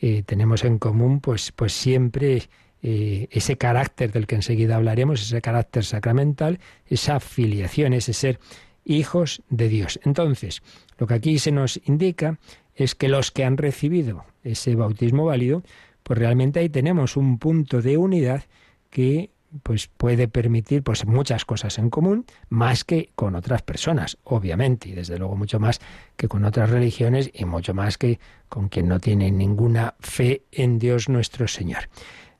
[0.00, 2.48] Eh, tenemos en común pues, pues siempre
[2.82, 8.40] eh, ese carácter del que enseguida hablaremos, ese carácter sacramental, esa filiación, ese ser
[8.84, 9.98] hijos de Dios.
[10.04, 10.62] Entonces,
[10.98, 12.38] lo que aquí se nos indica
[12.74, 15.62] es que los que han recibido ese bautismo válido,
[16.02, 18.44] pues realmente ahí tenemos un punto de unidad
[18.90, 19.30] que
[19.62, 24.92] pues puede permitir pues muchas cosas en común más que con otras personas obviamente y
[24.92, 25.80] desde luego mucho más
[26.16, 30.78] que con otras religiones y mucho más que con quien no tiene ninguna fe en
[30.78, 31.88] Dios nuestro Señor.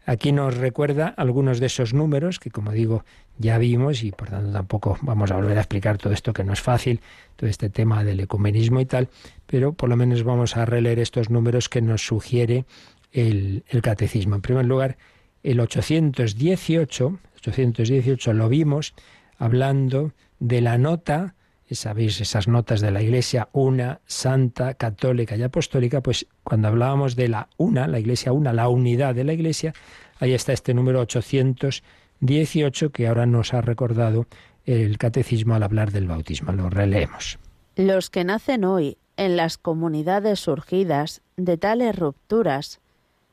[0.06, 3.04] Aquí nos recuerda algunos de esos números que, como digo,
[3.38, 6.53] ya vimos y por tanto tampoco vamos a volver a explicar todo esto que no
[6.53, 7.01] es fácil,
[7.37, 9.09] todo este tema del ecumenismo y tal,
[9.47, 12.64] pero por lo menos vamos a releer estos números que nos sugiere
[13.12, 14.35] el, catecismo.
[14.37, 14.97] En primer lugar,
[15.42, 18.94] el 818, 818 lo vimos
[19.38, 21.35] hablando de la nota
[21.75, 27.29] sabéis esas notas de la Iglesia una, santa, católica y apostólica, pues cuando hablábamos de
[27.29, 29.75] la una, la Iglesia una, la unidad de la Iglesia,
[30.20, 31.83] ahí está este número 818
[32.92, 34.26] que ahora nos ha recordado
[34.64, 36.52] el catecismo al hablar del bautismo.
[36.52, 37.38] Lo releemos.
[37.76, 42.80] Los que nacen hoy en las comunidades surgidas de tales rupturas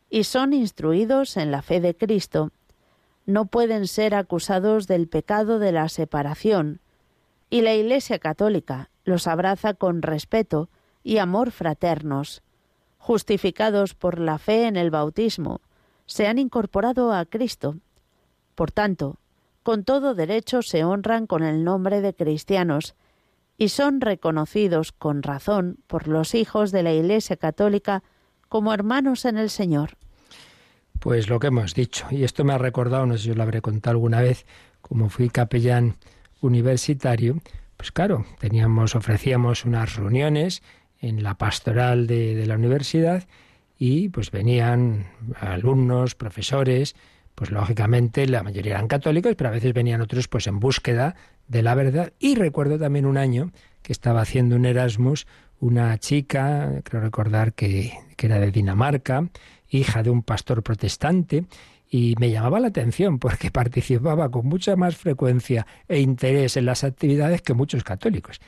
[0.09, 2.51] y son instruidos en la fe de Cristo,
[3.25, 6.81] no pueden ser acusados del pecado de la separación,
[7.49, 10.69] y la Iglesia Católica los abraza con respeto
[11.03, 12.41] y amor fraternos.
[12.97, 15.61] Justificados por la fe en el bautismo,
[16.05, 17.77] se han incorporado a Cristo.
[18.61, 19.17] Por tanto,
[19.63, 22.93] con todo derecho se honran con el nombre de cristianos
[23.57, 28.03] y son reconocidos con razón por los hijos de la Iglesia Católica
[28.49, 29.97] como hermanos en el Señor.
[30.99, 33.41] Pues lo que hemos dicho, y esto me ha recordado, no sé si os lo
[33.41, 34.45] habré contado alguna vez,
[34.81, 35.95] como fui capellán
[36.41, 37.39] universitario,
[37.77, 40.61] pues claro, teníamos, ofrecíamos unas reuniones
[40.99, 43.27] en la pastoral de, de la universidad
[43.79, 45.07] y pues venían
[45.39, 46.95] alumnos, profesores,
[47.35, 51.15] pues lógicamente la mayoría eran católicos, pero a veces venían otros pues en búsqueda
[51.47, 52.13] de la verdad.
[52.19, 55.25] Y recuerdo también un año que estaba haciendo un Erasmus
[55.61, 59.29] una chica, creo recordar que, que era de Dinamarca,
[59.69, 61.45] hija de un pastor protestante,
[61.93, 66.83] y me llamaba la atención porque participaba con mucha más frecuencia e interés en las
[66.83, 68.39] actividades que muchos católicos.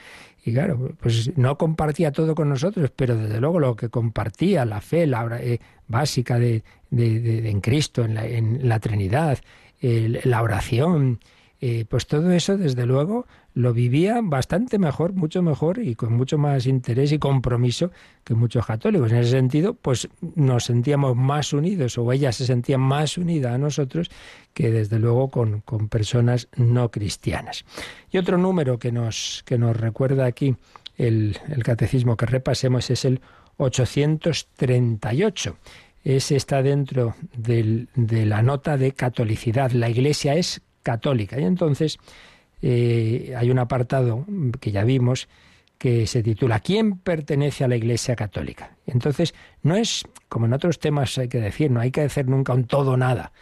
[0.46, 4.82] Y claro, pues no compartía todo con nosotros, pero desde luego lo que compartía, la
[4.82, 6.64] fe la, eh, básica de,
[6.96, 9.40] de, en Cristo, en la, en la Trinidad,
[9.82, 11.20] la oración,
[11.66, 16.38] eh, pues todo eso, desde luego, lo vivía bastante mejor, mucho mejor y con mucho
[16.38, 17.90] más interés y compromiso
[18.26, 19.14] que muchos católicos.
[19.14, 23.58] En ese sentido, pues nos sentíamos más unidos o ella se sentía más unida a
[23.58, 24.12] nosotros
[24.54, 27.64] que desde luego con, con personas no cristianas.
[28.12, 30.58] Y otro número que nos, que nos recuerda aquí
[30.98, 33.22] el, el catecismo que repasemos es el
[33.56, 35.56] 838.
[36.04, 39.72] Ese está dentro del, de la nota de catolicidad.
[39.72, 41.40] La Iglesia es católica.
[41.40, 41.98] Y entonces
[42.62, 44.26] eh, hay un apartado
[44.60, 45.28] que ya vimos
[45.78, 48.78] que se titula ¿Quién pertenece a la Iglesia Católica?
[48.86, 52.54] Entonces, no es, como en otros temas hay que decir, no hay que hacer nunca
[52.54, 53.34] un todo nada,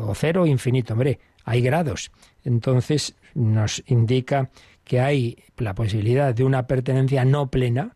[0.00, 2.12] o cero o infinito, hombre, hay grados.
[2.44, 4.50] Entonces, nos indica
[4.84, 7.95] que hay la posibilidad de una pertenencia no plena,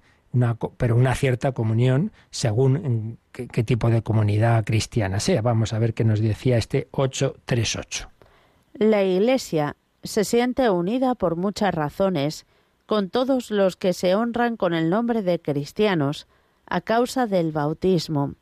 [0.77, 5.43] pero una cierta comunión según qué, qué tipo de comunidad cristiana sea.
[5.43, 8.11] Vamos a ver qué nos decía este 838.
[8.75, 12.47] La Iglesia se siente unida por muchas razones
[12.87, 16.27] con todos los que se honran con el nombre de cristianos
[16.67, 18.35] a causa del bautismo,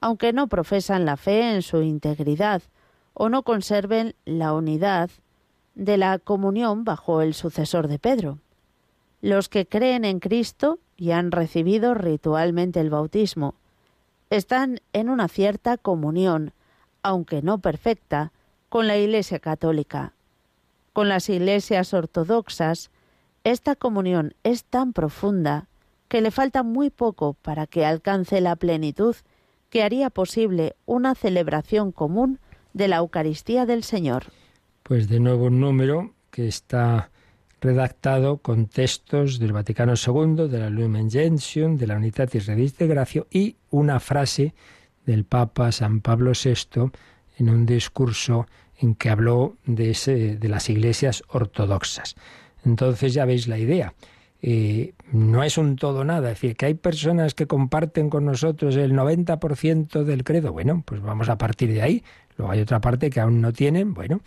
[0.00, 2.62] aunque no profesan la fe en su integridad
[3.14, 5.10] o no conserven la unidad
[5.74, 8.38] de la comunión bajo el sucesor de Pedro.
[9.20, 13.54] Los que creen en Cristo y han recibido ritualmente el bautismo
[14.30, 16.52] están en una cierta comunión,
[17.02, 18.32] aunque no perfecta,
[18.68, 20.12] con la Iglesia Católica.
[20.92, 22.90] Con las iglesias ortodoxas,
[23.44, 25.68] esta comunión es tan profunda
[26.08, 29.16] que le falta muy poco para que alcance la plenitud
[29.70, 32.38] que haría posible una celebración común
[32.72, 34.24] de la Eucaristía del Señor.
[34.82, 37.10] Pues de nuevo un número que está
[37.60, 42.86] redactado con textos del Vaticano II, de la Lumen Gentium, de la Unitatis Redis de
[42.86, 44.54] Gracio y una frase
[45.04, 46.90] del Papa San Pablo VI
[47.38, 48.46] en un discurso
[48.78, 52.14] en que habló de, ese, de las iglesias ortodoxas.
[52.64, 53.94] Entonces ya veis la idea.
[54.40, 58.76] Eh, no es un todo nada, es decir, que hay personas que comparten con nosotros
[58.76, 60.52] el 90% del credo.
[60.52, 62.04] Bueno, pues vamos a partir de ahí.
[62.36, 63.94] Luego hay otra parte que aún no tienen.
[63.94, 64.20] Bueno,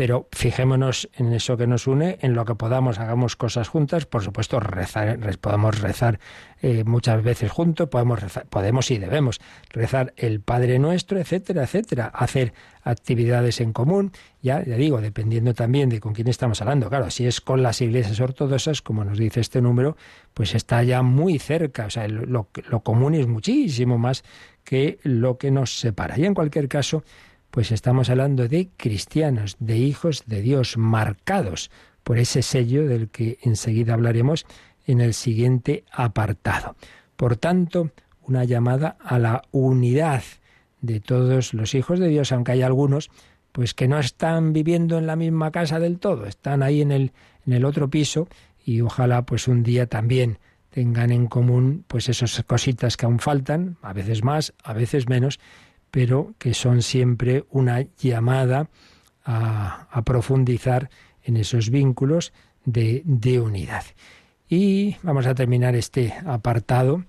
[0.00, 4.22] pero fijémonos en eso que nos une, en lo que podamos, hagamos cosas juntas, por
[4.24, 6.20] supuesto, rezar, podemos rezar
[6.62, 12.54] eh, muchas veces juntos, podemos, podemos y debemos rezar el Padre Nuestro, etcétera, etcétera, hacer
[12.82, 16.88] actividades en común, ya, ya digo, dependiendo también de con quién estamos hablando.
[16.88, 19.98] Claro, si es con las iglesias ortodoxas, como nos dice este número,
[20.32, 22.46] pues está ya muy cerca, o sea, lo
[22.82, 24.24] común es muchísimo más
[24.64, 26.18] que lo que nos separa.
[26.18, 27.04] Y en cualquier caso,
[27.50, 31.70] pues estamos hablando de cristianos, de hijos de Dios, marcados
[32.02, 34.46] por ese sello del que enseguida hablaremos
[34.86, 36.76] en el siguiente apartado.
[37.16, 37.90] Por tanto,
[38.22, 40.22] una llamada a la unidad
[40.80, 43.10] de todos los hijos de Dios, aunque hay algunos
[43.52, 47.12] pues que no están viviendo en la misma casa del todo, están ahí en el,
[47.46, 48.28] en el otro piso
[48.64, 50.38] y ojalá pues un día también
[50.70, 55.40] tengan en común pues esas cositas que aún faltan, a veces más, a veces menos,
[55.90, 58.68] pero que son siempre una llamada
[59.24, 60.90] a, profundizar
[61.22, 62.32] en esos vínculos
[62.64, 63.84] de, unidad.
[64.48, 67.04] Y vamos a terminar este apartado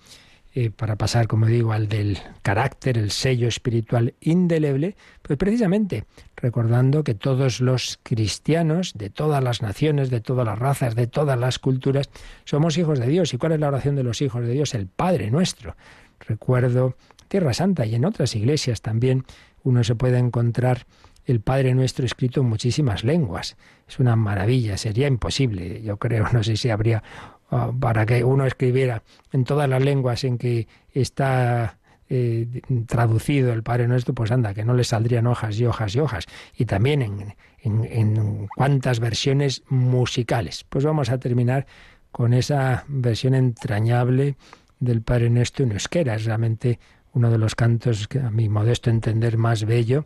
[0.53, 6.03] eh, para pasar, como digo, al del carácter, el sello espiritual indeleble, pues precisamente
[6.35, 11.39] recordando que todos los cristianos de todas las naciones, de todas las razas, de todas
[11.39, 12.09] las culturas,
[12.43, 13.33] somos hijos de Dios.
[13.33, 14.73] ¿Y cuál es la oración de los hijos de Dios?
[14.73, 15.75] El Padre nuestro.
[16.19, 16.95] Recuerdo
[17.31, 19.23] Tierra Santa y en otras iglesias también
[19.63, 20.85] uno se puede encontrar
[21.23, 23.55] el Padre Nuestro escrito en muchísimas lenguas.
[23.87, 27.01] Es una maravilla, sería imposible, yo creo, no sé si habría
[27.49, 31.77] ah, para que uno escribiera en todas las lenguas en que está
[32.09, 35.99] eh, traducido el Padre Nuestro, pues anda, que no le saldrían hojas y hojas y
[36.01, 36.25] hojas.
[36.57, 40.65] Y también en, en, en cuántas versiones musicales.
[40.67, 41.65] Pues vamos a terminar
[42.11, 44.35] con esa versión entrañable
[44.81, 46.15] del Padre Nuestro en euskera.
[46.15, 46.77] Es realmente
[47.13, 50.05] uno de los cantos que a mi modesto entender más bello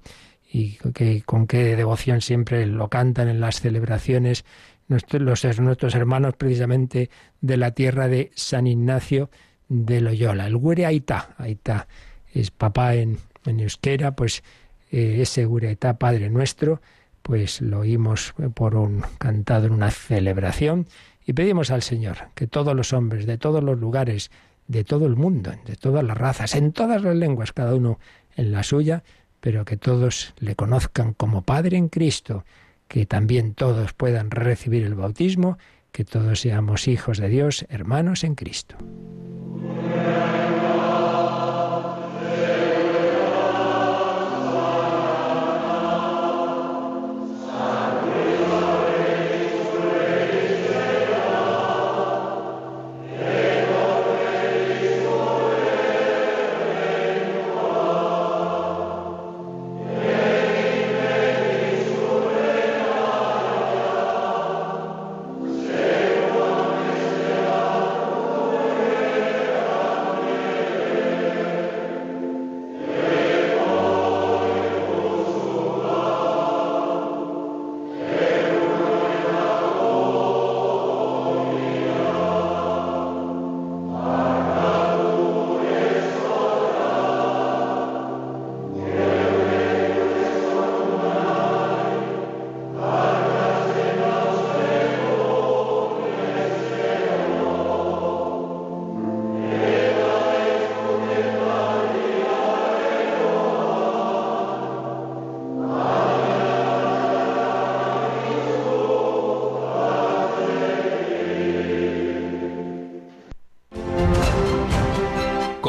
[0.52, 4.46] y que con qué devoción siempre lo cantan en las celebraciones
[4.88, 7.10] nuestros, hermanos precisamente
[7.42, 9.30] de la tierra de San Ignacio
[9.68, 10.48] de Loyola.
[10.48, 11.88] El Gure Aitá, Aitá
[12.34, 14.44] es papá en, euskera, pues
[14.92, 16.82] eh, ese Gure Aitá, Padre Nuestro,
[17.22, 20.88] pues lo oímos por un cantado en una celebración
[21.26, 24.30] y pedimos al Señor que todos los hombres de todos los lugares,
[24.68, 28.00] de todo el mundo, de todas las razas, en todas las lenguas, cada uno
[28.36, 29.04] en la suya,
[29.40, 32.46] pero que todos le conozcan como Padre en Cristo,
[32.88, 35.58] que también todos puedan recibir el bautismo,
[35.92, 38.76] que todos seamos hijos de Dios, hermanos en Cristo.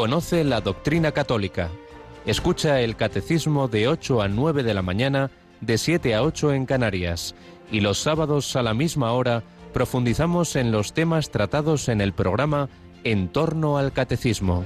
[0.07, 1.69] Conoce la doctrina católica.
[2.25, 6.65] Escucha el catecismo de 8 a 9 de la mañana, de 7 a 8 en
[6.65, 7.35] Canarias.
[7.73, 9.43] Y los sábados a la misma hora
[9.73, 12.69] profundizamos en los temas tratados en el programa
[13.03, 14.63] En torno al catecismo.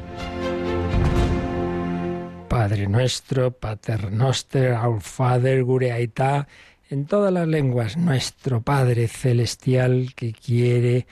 [2.47, 6.47] Padre nuestro, Pater Noster, Our Father, Gureaita,
[6.91, 11.07] en todas las lenguas, nuestro Padre celestial que quiere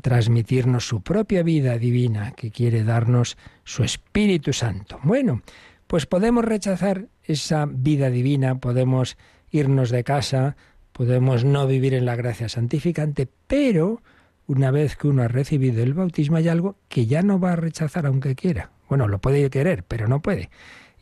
[0.00, 4.98] transmitirnos su propia vida divina, que quiere darnos su Espíritu Santo.
[5.02, 5.42] Bueno,
[5.86, 9.16] pues podemos rechazar esa vida divina, podemos
[9.50, 10.56] irnos de casa,
[10.92, 14.02] podemos no vivir en la gracia santificante, pero
[14.46, 17.56] una vez que uno ha recibido el bautismo hay algo que ya no va a
[17.56, 18.70] rechazar aunque quiera.
[18.88, 20.50] Bueno, lo puede querer, pero no puede.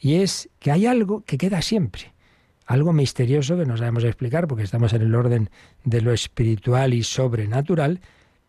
[0.00, 2.12] Y es que hay algo que queda siempre.
[2.66, 5.50] Algo misterioso que no sabemos explicar porque estamos en el orden
[5.84, 8.00] de lo espiritual y sobrenatural,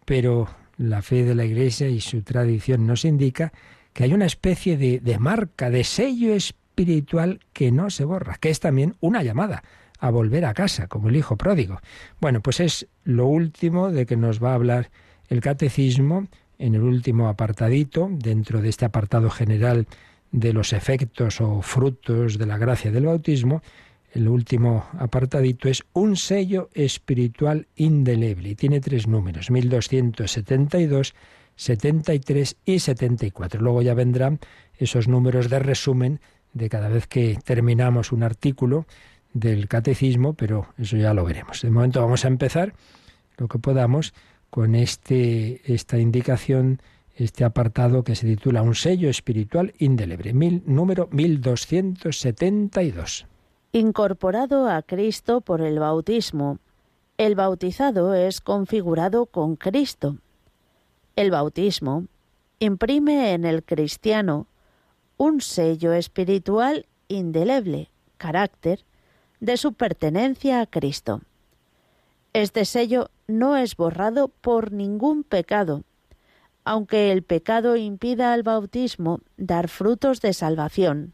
[0.05, 0.47] pero
[0.77, 3.53] la fe de la Iglesia y su tradición nos indica
[3.93, 8.49] que hay una especie de, de, marca, de sello espiritual que no se borra, que
[8.49, 9.63] es también una llamada
[9.99, 11.79] a volver a casa, como el hijo pródigo.
[12.19, 14.89] Bueno, pues es lo último de que nos va a hablar
[15.29, 16.27] el catecismo
[16.59, 19.87] en el último apartadito, dentro de este apartado general
[20.31, 23.61] de los efectos o frutos de la gracia del bautismo,
[24.13, 31.15] el último apartadito es un sello espiritual indeleble y tiene tres números, 1272,
[31.55, 33.61] 73 y 74.
[33.61, 34.39] Luego ya vendrán
[34.77, 36.19] esos números de resumen
[36.53, 38.85] de cada vez que terminamos un artículo
[39.33, 41.63] del catecismo, pero eso ya lo veremos.
[41.63, 42.75] De momento vamos a empezar
[43.37, 44.13] lo que podamos
[44.51, 46.79] con este, esta indicación,
[47.15, 53.25] este apartado que se titula Un sello espiritual indeleble, mil, número 1272
[53.75, 56.59] incorporado a Cristo por el bautismo.
[57.17, 60.17] El bautizado es configurado con Cristo.
[61.15, 62.05] El bautismo
[62.59, 64.45] imprime en el cristiano
[65.17, 68.85] un sello espiritual indeleble, carácter,
[69.39, 71.21] de su pertenencia a Cristo.
[72.33, 75.81] Este sello no es borrado por ningún pecado,
[76.63, 81.13] aunque el pecado impida al bautismo dar frutos de salvación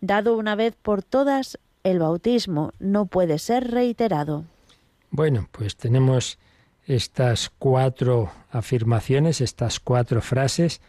[0.00, 4.44] dado una vez por todas, el bautismo no puede ser reiterado.
[5.10, 6.38] Bueno, pues tenemos
[6.86, 10.80] estas cuatro afirmaciones, estas cuatro frases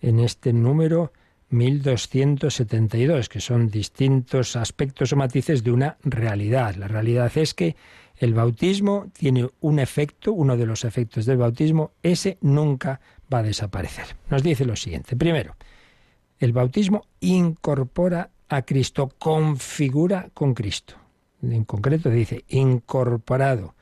[0.00, 1.12] en este número
[1.50, 6.74] 1272, que son distintos aspectos o matices de una realidad.
[6.74, 7.76] La realidad es que
[8.16, 13.00] el bautismo tiene un efecto, uno de los efectos del bautismo, ese nunca
[13.32, 14.16] va a desaparecer.
[14.28, 15.16] Nos dice lo siguiente.
[15.16, 15.56] Primero,
[16.38, 20.94] el bautismo incorpora a Cristo, configura con Cristo.
[21.42, 23.74] En concreto dice, incorporado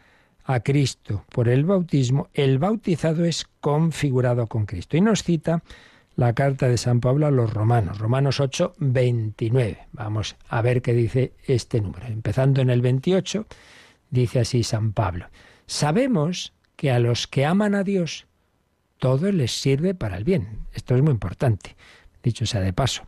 [0.44, 4.96] a Cristo por el bautismo, el bautizado es configurado con Cristo.
[4.96, 5.62] Y nos cita
[6.16, 9.88] la carta de San Pablo a los romanos, Romanos 8, 29.
[9.92, 12.06] Vamos a ver qué dice este número.
[12.06, 13.46] Empezando en el 28,
[14.10, 15.28] dice así San Pablo.
[15.66, 18.26] Sabemos que a los que aman a Dios,
[18.98, 20.60] todo les sirve para el bien.
[20.72, 21.76] Esto es muy importante,
[22.22, 23.02] dicho sea de paso.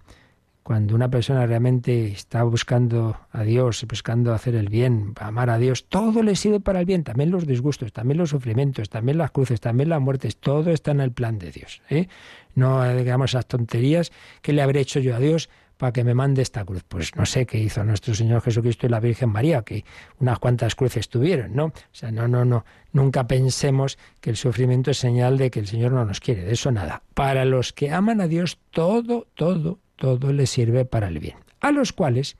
[0.69, 5.89] Cuando una persona realmente está buscando a Dios, buscando hacer el bien, amar a Dios,
[5.89, 9.62] todo le sirve para el bien, también los disgustos, también los sufrimientos, también las cruces,
[9.62, 11.81] también las muertes, todo está en el plan de Dios.
[11.89, 12.09] ¿eh?
[12.55, 14.12] No digamos esas tonterías,
[14.43, 15.49] ¿qué le habré hecho yo a Dios
[15.79, 16.85] para que me mande esta cruz?
[16.87, 19.87] Pues no sé qué hizo nuestro Señor Jesucristo y la Virgen María, que
[20.19, 21.64] unas cuantas cruces tuvieron, ¿no?
[21.69, 25.66] O sea, no, no, no, nunca pensemos que el sufrimiento es señal de que el
[25.66, 27.05] Señor no nos quiere, de eso nada.
[27.14, 31.72] Para los que aman a Dios, todo, todo, todo les sirve para el bien, a
[31.72, 32.36] los cuales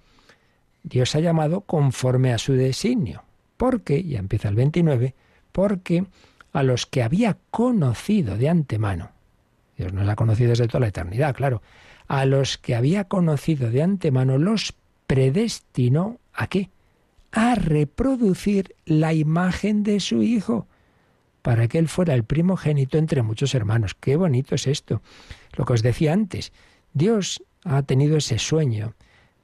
[0.83, 3.25] Dios ha llamado conforme a su designio.
[3.57, 5.15] Porque, ya empieza el 29,
[5.53, 6.07] porque
[6.53, 9.11] a los que había conocido de antemano,
[9.77, 11.63] Dios nos ha conocido desde toda la eternidad, claro,
[12.07, 14.75] a los que había conocido de antemano los
[15.07, 16.71] predestinó a qué?
[17.33, 20.67] A reproducir la imagen de su Hijo,
[21.43, 23.95] para que Él fuera el primogénito entre muchos hermanos.
[23.95, 25.03] Qué bonito es esto.
[25.57, 26.53] Lo que os decía antes,
[26.93, 28.95] Dios ha tenido ese sueño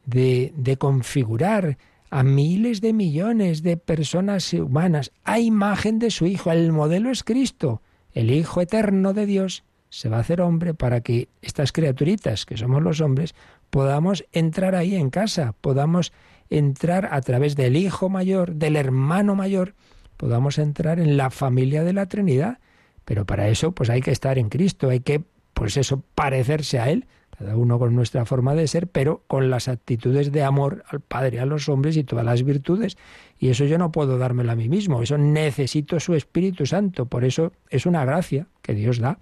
[0.06, 1.78] de, de configurar
[2.10, 6.52] a miles de millones de personas humanas a imagen de su Hijo.
[6.52, 9.64] El modelo es Cristo, el Hijo eterno de Dios.
[9.88, 13.34] Se va a hacer hombre para que estas criaturitas, que somos los hombres,
[13.70, 16.12] podamos entrar ahí en casa, podamos
[16.50, 19.74] entrar a través del Hijo mayor, del hermano mayor,
[20.16, 22.58] podamos entrar en la familia de la Trinidad.
[23.04, 26.90] Pero para eso, pues hay que estar en Cristo, hay que, pues eso, parecerse a
[26.90, 27.06] Él,
[27.36, 31.40] cada uno con nuestra forma de ser, pero con las actitudes de amor al Padre,
[31.40, 32.96] a los hombres y todas las virtudes.
[33.38, 37.24] Y eso yo no puedo dármelo a mí mismo, eso necesito su Espíritu Santo, por
[37.24, 39.18] eso es una gracia que Dios da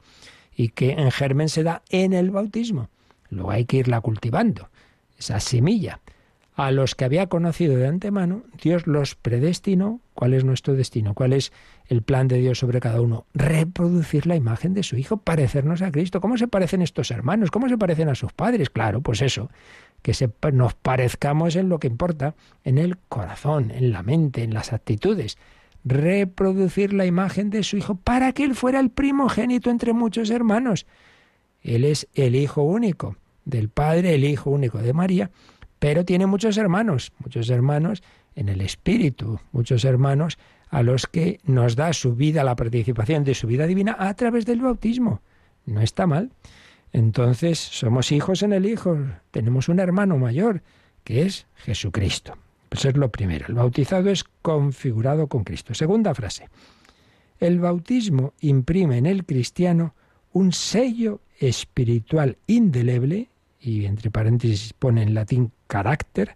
[0.55, 2.89] y que en germen se da en el bautismo.
[3.31, 4.69] Luego hay que irla cultivando,
[5.19, 6.01] esa semilla.
[6.55, 10.01] A los que había conocido de antemano, Dios los predestinó.
[10.13, 11.15] ¿Cuál es nuestro destino?
[11.15, 11.51] ¿Cuál es
[11.87, 13.25] el plan de Dios sobre cada uno?
[13.33, 16.21] Reproducir la imagen de su Hijo, parecernos a Cristo.
[16.21, 17.51] ¿Cómo se parecen estos hermanos?
[17.51, 18.69] ¿Cómo se parecen a sus padres?
[18.69, 19.51] Claro, pues eso,
[20.03, 20.13] que
[20.53, 22.35] nos parezcamos en lo que importa,
[22.65, 25.39] en el corazón, en la mente, en las actitudes.
[25.85, 30.87] Reproducir la imagen de su Hijo para que Él fuera el primogénito entre muchos hermanos.
[31.63, 35.31] Él es el Hijo único del Padre, el Hijo único de María
[35.83, 38.05] pero tiene muchos hermanos, muchos hermanos
[38.37, 40.39] en el Espíritu, muchos hermanos
[40.71, 44.47] a los que nos da su vida, la participación de su vida divina a través
[44.47, 45.23] del bautismo.
[45.67, 46.31] No está mal.
[46.93, 48.97] Entonces somos hijos en el Hijo,
[49.33, 50.63] tenemos un hermano mayor,
[51.03, 52.39] que es Jesucristo.
[52.69, 53.47] Pues es lo primero.
[53.49, 55.75] El bautizado es configurado con Cristo.
[55.75, 56.49] Segunda frase.
[57.41, 59.97] El bautismo imprime en el cristiano
[60.31, 63.32] un sello espiritual indeleble
[63.63, 66.35] y entre paréntesis pone en latín carácter,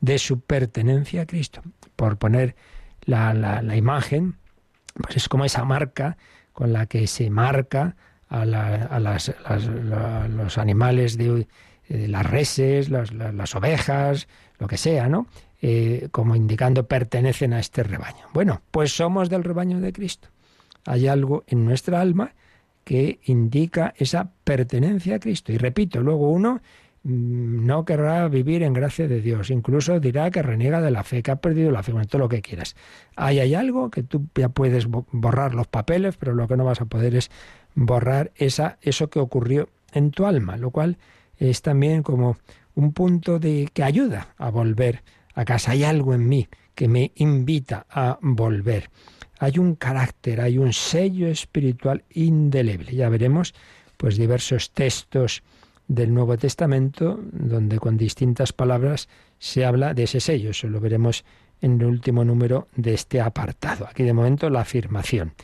[0.00, 1.62] de su pertenencia a Cristo.
[1.96, 2.54] Por poner
[3.04, 4.36] la, la, imagen,
[4.94, 6.16] pues es como esa marca
[6.52, 7.96] con la que se marca
[8.28, 9.34] a, a las,
[10.28, 11.48] los animales de,
[11.88, 15.26] las reses, las, ovejas, lo que sea, ¿no?
[15.60, 18.26] Eh, como indicando pertenecen a este rebaño.
[18.32, 20.28] Bueno, pues somos del rebaño de Cristo.
[20.84, 22.34] Hay algo en nuestra alma
[22.88, 25.52] que indica esa pertenencia a Cristo.
[25.52, 26.62] Y repito, luego uno
[27.02, 31.22] mm, no querrá vivir en gracia de Dios, incluso dirá que reniega de la fe,
[31.22, 32.76] que ha perdido la fe, bueno, todo lo que quieras.
[33.14, 36.80] Ahí hay algo que tú ya puedes borrar los papeles, pero lo que no vas
[36.80, 37.30] a poder es
[37.74, 40.96] borrar esa, eso que ocurrió en tu alma, lo cual
[41.36, 42.38] es también como
[42.74, 45.02] un punto de que ayuda a volver
[45.34, 45.72] a casa.
[45.72, 48.88] Hay algo en mí que me invita a volver
[49.38, 52.94] hay un carácter, hay un sello espiritual indeleble.
[52.94, 53.54] Ya veremos
[53.96, 55.42] pues diversos textos
[55.86, 59.08] del Nuevo Testamento donde con distintas palabras
[59.38, 60.50] se habla de ese sello.
[60.50, 61.24] Eso lo veremos
[61.60, 63.86] en el último número de este apartado.
[63.88, 65.34] Aquí de momento la afirmación.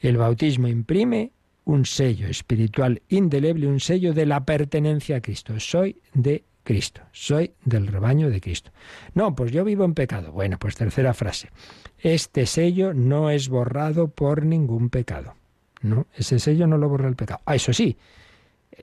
[0.00, 1.32] El bautismo imprime
[1.64, 5.58] un sello espiritual indeleble, un sello de la pertenencia a Cristo.
[5.58, 8.72] Soy de Cristo, soy del rebaño de Cristo.
[9.12, 10.32] No, pues yo vivo en pecado.
[10.32, 11.50] Bueno, pues tercera frase.
[11.98, 15.34] Este sello no es borrado por ningún pecado.
[15.82, 17.42] No, ese sello no lo borra el pecado.
[17.44, 17.98] Ah, eso sí,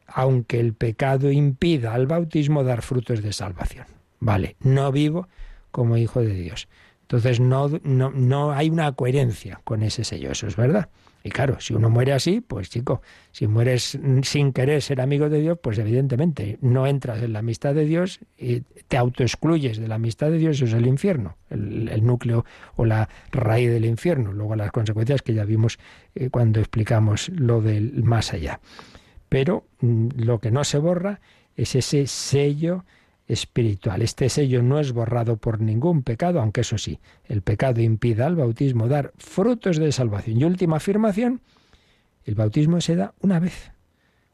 [0.06, 3.88] aunque el pecado impida al bautismo dar frutos de salvación.
[4.20, 5.28] Vale, no vivo
[5.72, 6.68] como hijo de Dios.
[7.02, 10.90] Entonces no, no, no hay una coherencia con ese sello, eso es verdad.
[11.24, 13.02] Y claro, si uno muere así, pues chico,
[13.32, 17.76] si mueres sin querer ser amigo de Dios, pues evidentemente no entras en la amistad
[17.76, 22.04] de Dios y te autoexcluyes de la amistad de Dios, eso es el infierno, el,
[22.04, 22.46] núcleo
[22.76, 24.34] o la raíz del infierno.
[24.34, 25.78] Luego las consecuencias que ya vimos
[26.16, 28.60] eh, cuando explicamos lo del más allá.
[29.30, 31.22] Pero mm, lo que no se borra
[31.56, 32.84] es ese sello
[33.32, 34.02] espiritual.
[34.02, 38.36] Este sello no es borrado por ningún pecado, aunque eso sí, el pecado impida al
[38.36, 40.40] bautismo dar frutos de salvación.
[40.40, 41.42] Y última afirmación,
[42.26, 43.72] el bautismo se da una vez.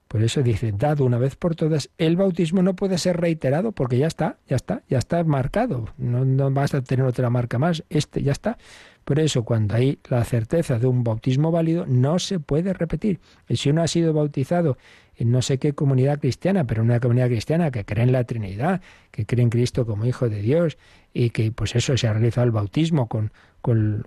[0.07, 3.97] Por eso dice, dado una vez por todas, el bautismo no puede ser reiterado porque
[3.97, 5.89] ya está, ya está, ya está marcado.
[5.97, 8.57] No, no vas a tener otra marca más, este ya está.
[9.03, 13.19] Por eso, cuando hay la certeza de un bautismo válido, no se puede repetir.
[13.49, 14.77] Y si uno ha sido bautizado
[15.17, 18.81] en no sé qué comunidad cristiana, pero una comunidad cristiana que cree en la Trinidad,
[19.11, 20.77] que cree en Cristo como Hijo de Dios
[21.13, 24.05] y que pues eso se ha realizado el bautismo con, con,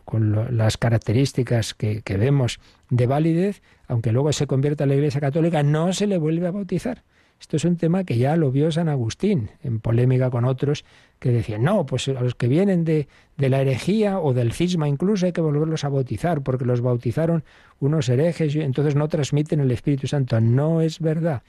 [0.57, 5.63] las características que, que vemos de validez, aunque luego se convierta en la Iglesia Católica,
[5.63, 7.03] no se le vuelve a bautizar.
[7.41, 10.85] Esto es un tema que ya lo vio San Agustín, en polémica con otros
[11.19, 14.89] que decían, no, pues a los que vienen de, de la herejía o del cisma
[14.89, 17.43] incluso hay que volverlos a bautizar, porque los bautizaron
[17.81, 20.39] unos herejes y entonces no transmiten el Espíritu Santo.
[20.41, 21.43] No es verdad.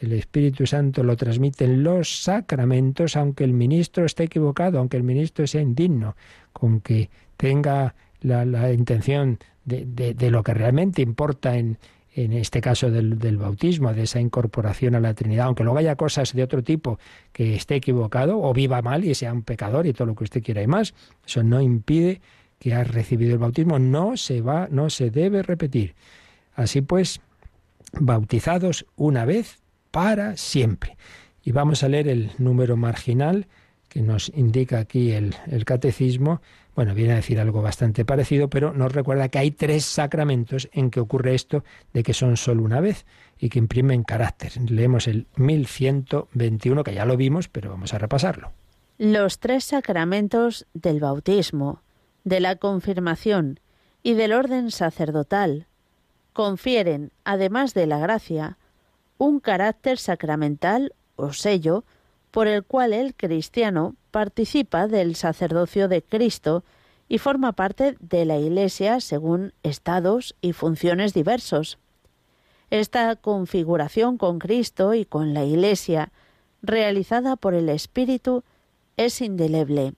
[0.00, 5.46] El Espíritu Santo lo transmiten los sacramentos, aunque el ministro esté equivocado, aunque el ministro
[5.46, 6.14] sea indigno,
[6.52, 9.84] con que tenga la, intención de,
[10.14, 11.78] de, lo que realmente importa en,
[12.24, 15.94] en este caso del, del, bautismo, de esa incorporación a la Trinidad, aunque luego haya
[15.94, 16.98] cosas de otro tipo
[17.32, 20.42] que esté equivocado o viva mal y sea un pecador y todo lo que usted
[20.42, 20.94] quiera y más,
[21.24, 22.20] eso no impide
[22.58, 25.94] que ha recibido el bautismo, no se va, no se debe repetir.
[26.54, 27.20] Así pues,
[27.92, 29.58] bautizados una vez
[29.92, 30.96] para siempre.
[31.44, 33.46] Y vamos a leer el número marginal
[33.88, 36.42] que nos indica aquí el, el catecismo,
[36.78, 40.92] bueno, viene a decir algo bastante parecido, pero nos recuerda que hay tres sacramentos en
[40.92, 43.04] que ocurre esto de que son solo una vez
[43.36, 44.52] y que imprimen carácter.
[44.70, 48.52] Leemos el 1121, que ya lo vimos, pero vamos a repasarlo.
[48.96, 51.82] Los tres sacramentos del bautismo,
[52.22, 53.58] de la confirmación
[54.04, 55.66] y del orden sacerdotal
[56.32, 58.56] confieren, además de la gracia,
[59.16, 61.84] un carácter sacramental o sello
[62.30, 66.64] por el cual el cristiano participa del sacerdocio de Cristo
[67.08, 71.78] y forma parte de la Iglesia según estados y funciones diversos.
[72.70, 76.12] Esta configuración con Cristo y con la Iglesia,
[76.60, 78.44] realizada por el Espíritu,
[78.98, 79.94] es indeleble.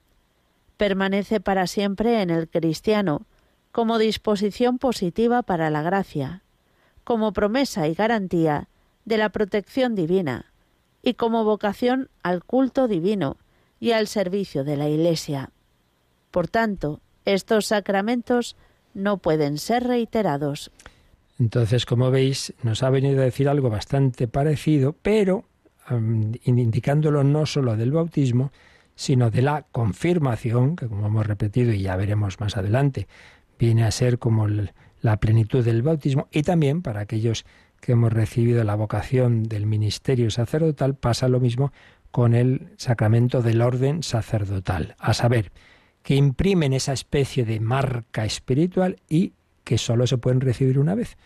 [0.76, 3.22] Permanece para siempre en el cristiano
[3.72, 6.43] como disposición positiva para la gracia,
[7.05, 8.68] como promesa y garantía
[9.05, 10.49] de la protección divina,
[11.03, 13.36] y como vocación al culto divino
[13.78, 15.51] y al servicio de la Iglesia.
[16.30, 18.57] Por tanto, estos sacramentos
[18.94, 20.70] no pueden ser reiterados.
[21.38, 25.44] Entonces, como veis, nos ha venido a decir algo bastante parecido, pero
[26.44, 28.53] indicándolo no solo del bautismo,
[28.94, 33.09] sino de la confirmación, que como hemos repetido y ya veremos más adelante,
[33.59, 34.46] viene a ser como
[35.01, 37.46] la plenitud del bautismo, y también para aquellos
[37.81, 41.72] que hemos recibido la vocación del ministerio sacerdotal, pasa lo mismo
[42.11, 45.53] con el sacramento del orden sacerdotal, a saber,
[46.03, 49.33] que imprimen esa especie de marca espiritual y
[49.64, 51.16] que solo se pueden recibir una vez,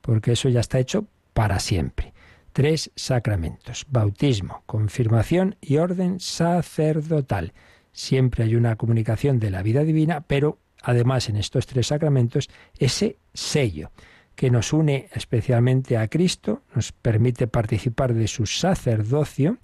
[0.00, 2.12] porque eso ya está hecho para siempre.
[2.52, 7.52] Tres sacramentos, bautismo, confirmación y orden sacerdotal.
[7.92, 12.48] Siempre hay una comunicación de la vida divina, pero además en estos tres sacramentos
[12.78, 13.90] ese sello
[14.36, 19.58] que nos une especialmente a Cristo, nos permite participar de su sacerdocio,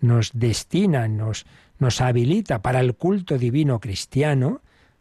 [0.00, 1.46] nos destina, nos,
[1.78, 4.60] nos habilita para el culto divino cristiano,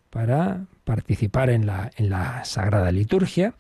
[0.10, 3.54] para participar en la, en la Sagrada Liturgia,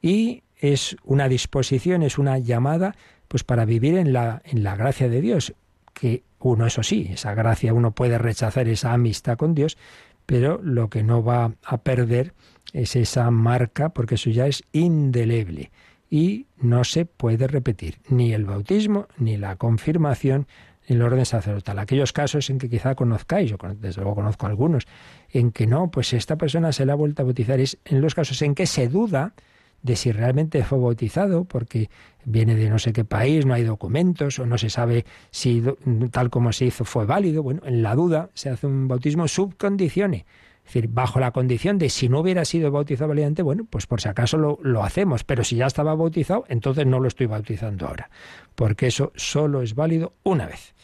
[0.00, 2.96] y es una disposición, es una llamada
[3.28, 5.54] pues para vivir en la, en la gracia de Dios,
[5.94, 9.78] que uno, eso sí, esa gracia uno puede rechazar esa amistad con Dios,
[10.26, 12.34] pero lo que no va a perder
[12.72, 15.70] es esa marca, porque eso ya es indeleble
[16.12, 20.46] y no se puede repetir ni el bautismo, ni la confirmación,
[20.86, 21.78] ni el orden sacerdotal.
[21.78, 24.86] Aquellos casos en que quizá conozcáis, yo desde luego conozco algunos,
[25.30, 28.14] en que no, pues esta persona se la ha vuelto a bautizar, es en los
[28.14, 29.32] casos en que se duda
[29.80, 31.88] de si realmente fue bautizado, porque
[32.26, 35.62] viene de no sé qué país, no hay documentos, o no se sabe si
[36.10, 37.42] tal como se hizo fue válido.
[37.42, 40.26] Bueno, en la duda se hace un bautismo subcondicione
[40.64, 44.00] es decir, bajo la condición de si no hubiera sido bautizado valiente, bueno, pues por
[44.00, 47.88] si acaso lo, lo, hacemos, pero si ya estaba bautizado, entonces no lo estoy bautizando
[47.88, 48.10] ahora,
[48.54, 50.74] porque eso solo es válido una vez.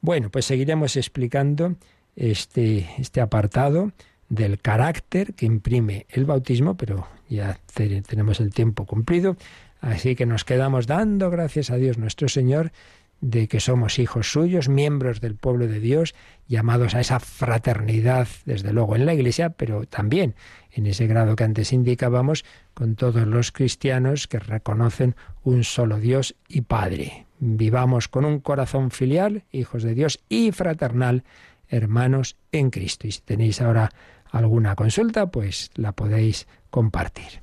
[0.00, 1.76] Bueno, pues seguiremos explicando
[2.16, 3.92] este, este apartado
[4.28, 9.36] del carácter que imprime el bautismo, pero ya tenemos el tiempo cumplido,
[9.80, 12.72] así que nos quedamos dando gracias a Dios nuestro Señor
[13.20, 16.14] de que somos hijos suyos, miembros del pueblo de Dios,
[16.46, 20.34] llamados a esa fraternidad, desde luego en la Iglesia, pero también
[20.70, 22.44] en ese grado que antes indicábamos,
[22.74, 27.26] con todos los cristianos que reconocen un solo Dios y Padre.
[27.40, 31.24] Vivamos con un corazón filial, hijos de Dios, y fraternal,
[31.68, 33.06] hermanos en Cristo.
[33.06, 33.90] Y si tenéis ahora
[34.30, 37.42] alguna consulta, pues la podéis compartir.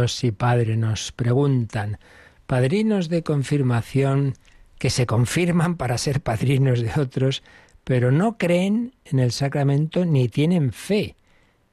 [0.00, 1.98] Dios y Padre nos preguntan,
[2.46, 4.32] padrinos de confirmación
[4.78, 7.42] que se confirman para ser padrinos de otros,
[7.84, 11.16] pero no creen en el sacramento ni tienen fe.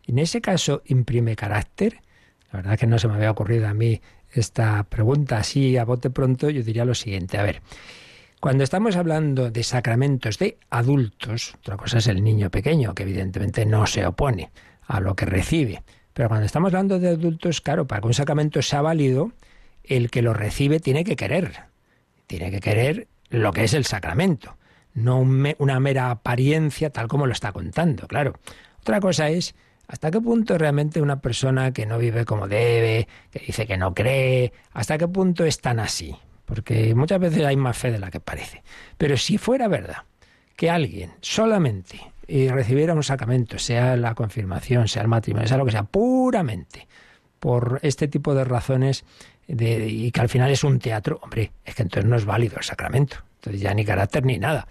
[0.04, 2.02] En ese caso, ¿imprime carácter?
[2.52, 4.02] La verdad que no se me había ocurrido a mí
[4.34, 7.38] esta pregunta así a bote pronto, yo diría lo siguiente.
[7.38, 7.62] A ver,
[8.42, 13.66] cuando estamos hablando de sacramentos de adultos, otra cosa es el niño pequeño, que evidentemente
[13.66, 14.52] no se opone
[14.86, 15.82] a lo que recibe.
[16.18, 19.34] Pero cuando estamos hablando de adultos, claro, para que un sacramento sea válido,
[19.84, 21.66] el que lo recibe tiene que querer.
[22.26, 24.58] Tiene que querer lo que es el sacramento,
[24.96, 28.34] no una mera apariencia tal como lo está contando, claro.
[28.80, 29.54] Otra cosa es
[29.88, 33.94] hasta qué punto realmente una persona que no vive como debe, que dice que no
[33.94, 36.16] cree, hasta qué punto es tan así.
[36.46, 38.64] Porque muchas veces hay más fe de la que parece.
[38.98, 39.98] Pero si fuera verdad
[40.56, 45.66] que alguien solamente y recibiera un sacramento, sea la confirmación, sea el matrimonio, sea lo
[45.66, 46.88] que sea, puramente
[47.40, 49.06] por este tipo de razones
[49.48, 52.58] de, y que al final es un teatro, hombre, es que entonces no es válido
[52.58, 53.18] el sacramento.
[53.36, 54.68] Entonces ya ni carácter ni nada.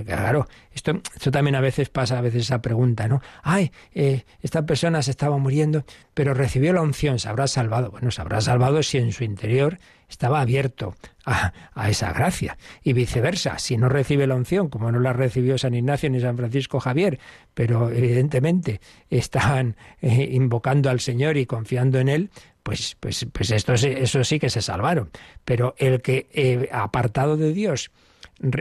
[0.00, 3.20] Claro, esto, esto también a veces pasa, a veces esa pregunta, ¿no?
[3.42, 5.84] Ay, eh, esta persona se estaba muriendo,
[6.14, 7.90] pero recibió la unción, se habrá salvado.
[7.90, 9.78] Bueno, se habrá salvado si en su interior
[10.08, 12.56] estaba abierto a, a, esa gracia.
[12.82, 16.36] Y viceversa, si no recibe la unción, como no la recibió San Ignacio ni San
[16.36, 17.18] Francisco Javier,
[17.54, 18.80] pero evidentemente
[19.10, 22.30] estaban eh, invocando al Señor y confiando en Él,
[22.62, 25.10] pues, pues, pues eso sí que se salvaron.
[25.44, 27.90] Pero el que, eh, apartado de Dios,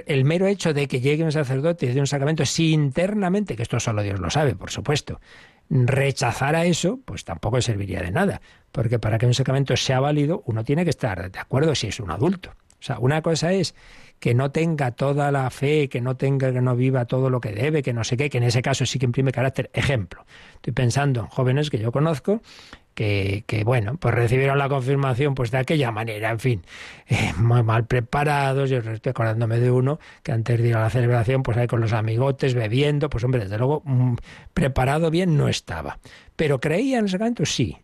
[0.05, 3.63] el mero hecho de que llegue un sacerdote y de un sacramento, si internamente, que
[3.63, 5.19] esto solo Dios lo sabe, por supuesto,
[5.69, 10.63] rechazara eso, pues tampoco serviría de nada, porque para que un sacramento sea válido, uno
[10.63, 12.51] tiene que estar de acuerdo si es un adulto.
[12.51, 13.75] O sea, una cosa es
[14.19, 17.51] que no tenga toda la fe, que no tenga, que no viva todo lo que
[17.51, 19.69] debe, que no sé qué, que en ese caso sí que imprime carácter.
[19.73, 20.25] Ejemplo,
[20.55, 22.41] estoy pensando en jóvenes que yo conozco
[22.93, 26.61] que, que, bueno, pues recibieron la confirmación pues de aquella manera, en fin,
[27.07, 30.89] eh, muy mal preparados, yo estoy acordándome de uno que antes de ir a la
[30.89, 34.15] celebración, pues ahí con los amigotes, bebiendo, pues hombre, desde luego, mm,
[34.53, 35.99] preparado bien no estaba.
[36.35, 37.77] Pero creía en el sacramento, sí.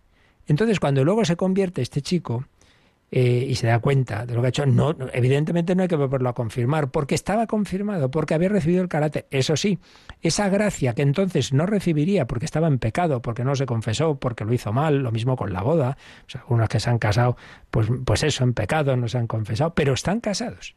[0.48, 2.46] Entonces, cuando luego se convierte este chico,
[3.10, 5.96] eh, y se da cuenta de lo que ha hecho, no, evidentemente no hay que
[5.96, 9.28] volverlo a confirmar, porque estaba confirmado, porque había recibido el carácter.
[9.32, 9.80] Eso sí,
[10.22, 14.44] esa gracia que entonces no recibiría porque estaba en pecado, porque no se confesó, porque
[14.44, 15.98] lo hizo mal, lo mismo con la boda.
[16.28, 17.38] Sea, algunos que se han casado,
[17.72, 20.76] pues, pues eso, en pecado, no se han confesado, pero están casados.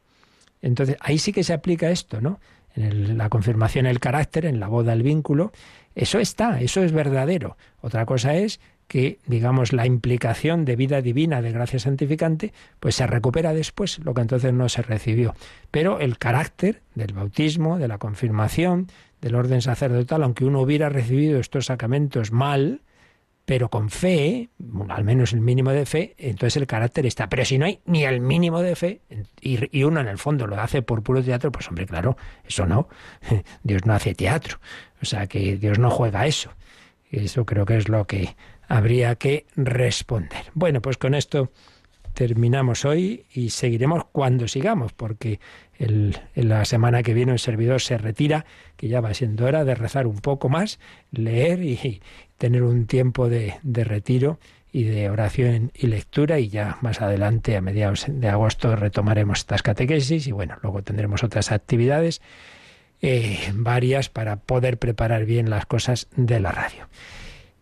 [0.63, 2.39] Entonces, ahí sí que se aplica esto, ¿no?
[2.77, 5.51] En la confirmación el carácter, en la boda el vínculo,
[5.97, 7.57] eso está, eso es verdadero.
[7.81, 8.61] Otra cosa es
[8.91, 14.15] que, digamos, la implicación de vida divina, de gracia santificante, pues se recupera después, lo
[14.15, 15.37] que entonces no se recibió.
[15.71, 18.89] Pero el carácter del bautismo, de la confirmación,
[19.21, 22.81] del orden sacerdotal, aunque uno hubiera recibido estos sacramentos mal,
[23.45, 24.49] pero con fe,
[24.89, 27.29] al menos el mínimo de fe, entonces el carácter está.
[27.29, 29.03] Pero si no hay ni el mínimo de fe,
[29.41, 32.89] y, uno en el fondo lo hace por puro teatro, pues hombre, claro, eso no.
[33.63, 34.59] Dios no hace teatro.
[35.01, 36.51] O sea que Dios no juega eso.
[37.13, 38.35] Eso creo que es lo que
[38.71, 40.45] habría que responder.
[40.55, 41.51] Bueno, pues con esto
[42.15, 45.41] terminamos hoy y seguiremos cuando sigamos, porque
[45.79, 48.47] en la semana que viene el servidor se retira,
[48.77, 50.79] que ya va siendo hora de rezar un poco más,
[51.11, 52.01] leer y
[52.39, 54.39] tener un tiempo de, de retiro
[54.73, 59.63] y de oración y lectura y ya más adelante, a mediados de agosto, retomaremos estas
[59.63, 62.23] catequesis y bueno, luego tendremos otras actividades
[63.03, 66.87] eh, varias para poder preparar bien las cosas de la radio.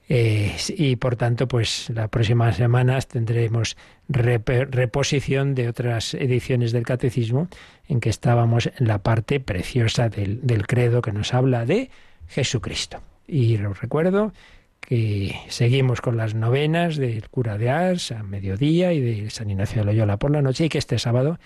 [0.09, 3.76] Eh, y por tanto, pues las próximas semanas tendremos
[4.09, 7.48] reposición de otras ediciones del Catecismo
[7.88, 11.90] en que estábamos en la parte preciosa del, credo que nos habla de
[12.26, 13.02] Jesucristo.
[13.26, 14.32] Y os recuerdo
[14.80, 19.82] que seguimos con las novenas del cura de Ars a mediodía y de San Ignacio
[19.82, 21.38] de Loyola por la noche y que este sábado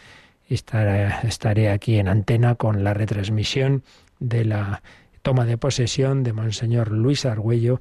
[0.49, 3.83] estaré, estaré aquí en antena con la retransmisión
[4.21, 4.83] de la
[5.23, 7.81] toma de posesión de Monseñor Luis Argüello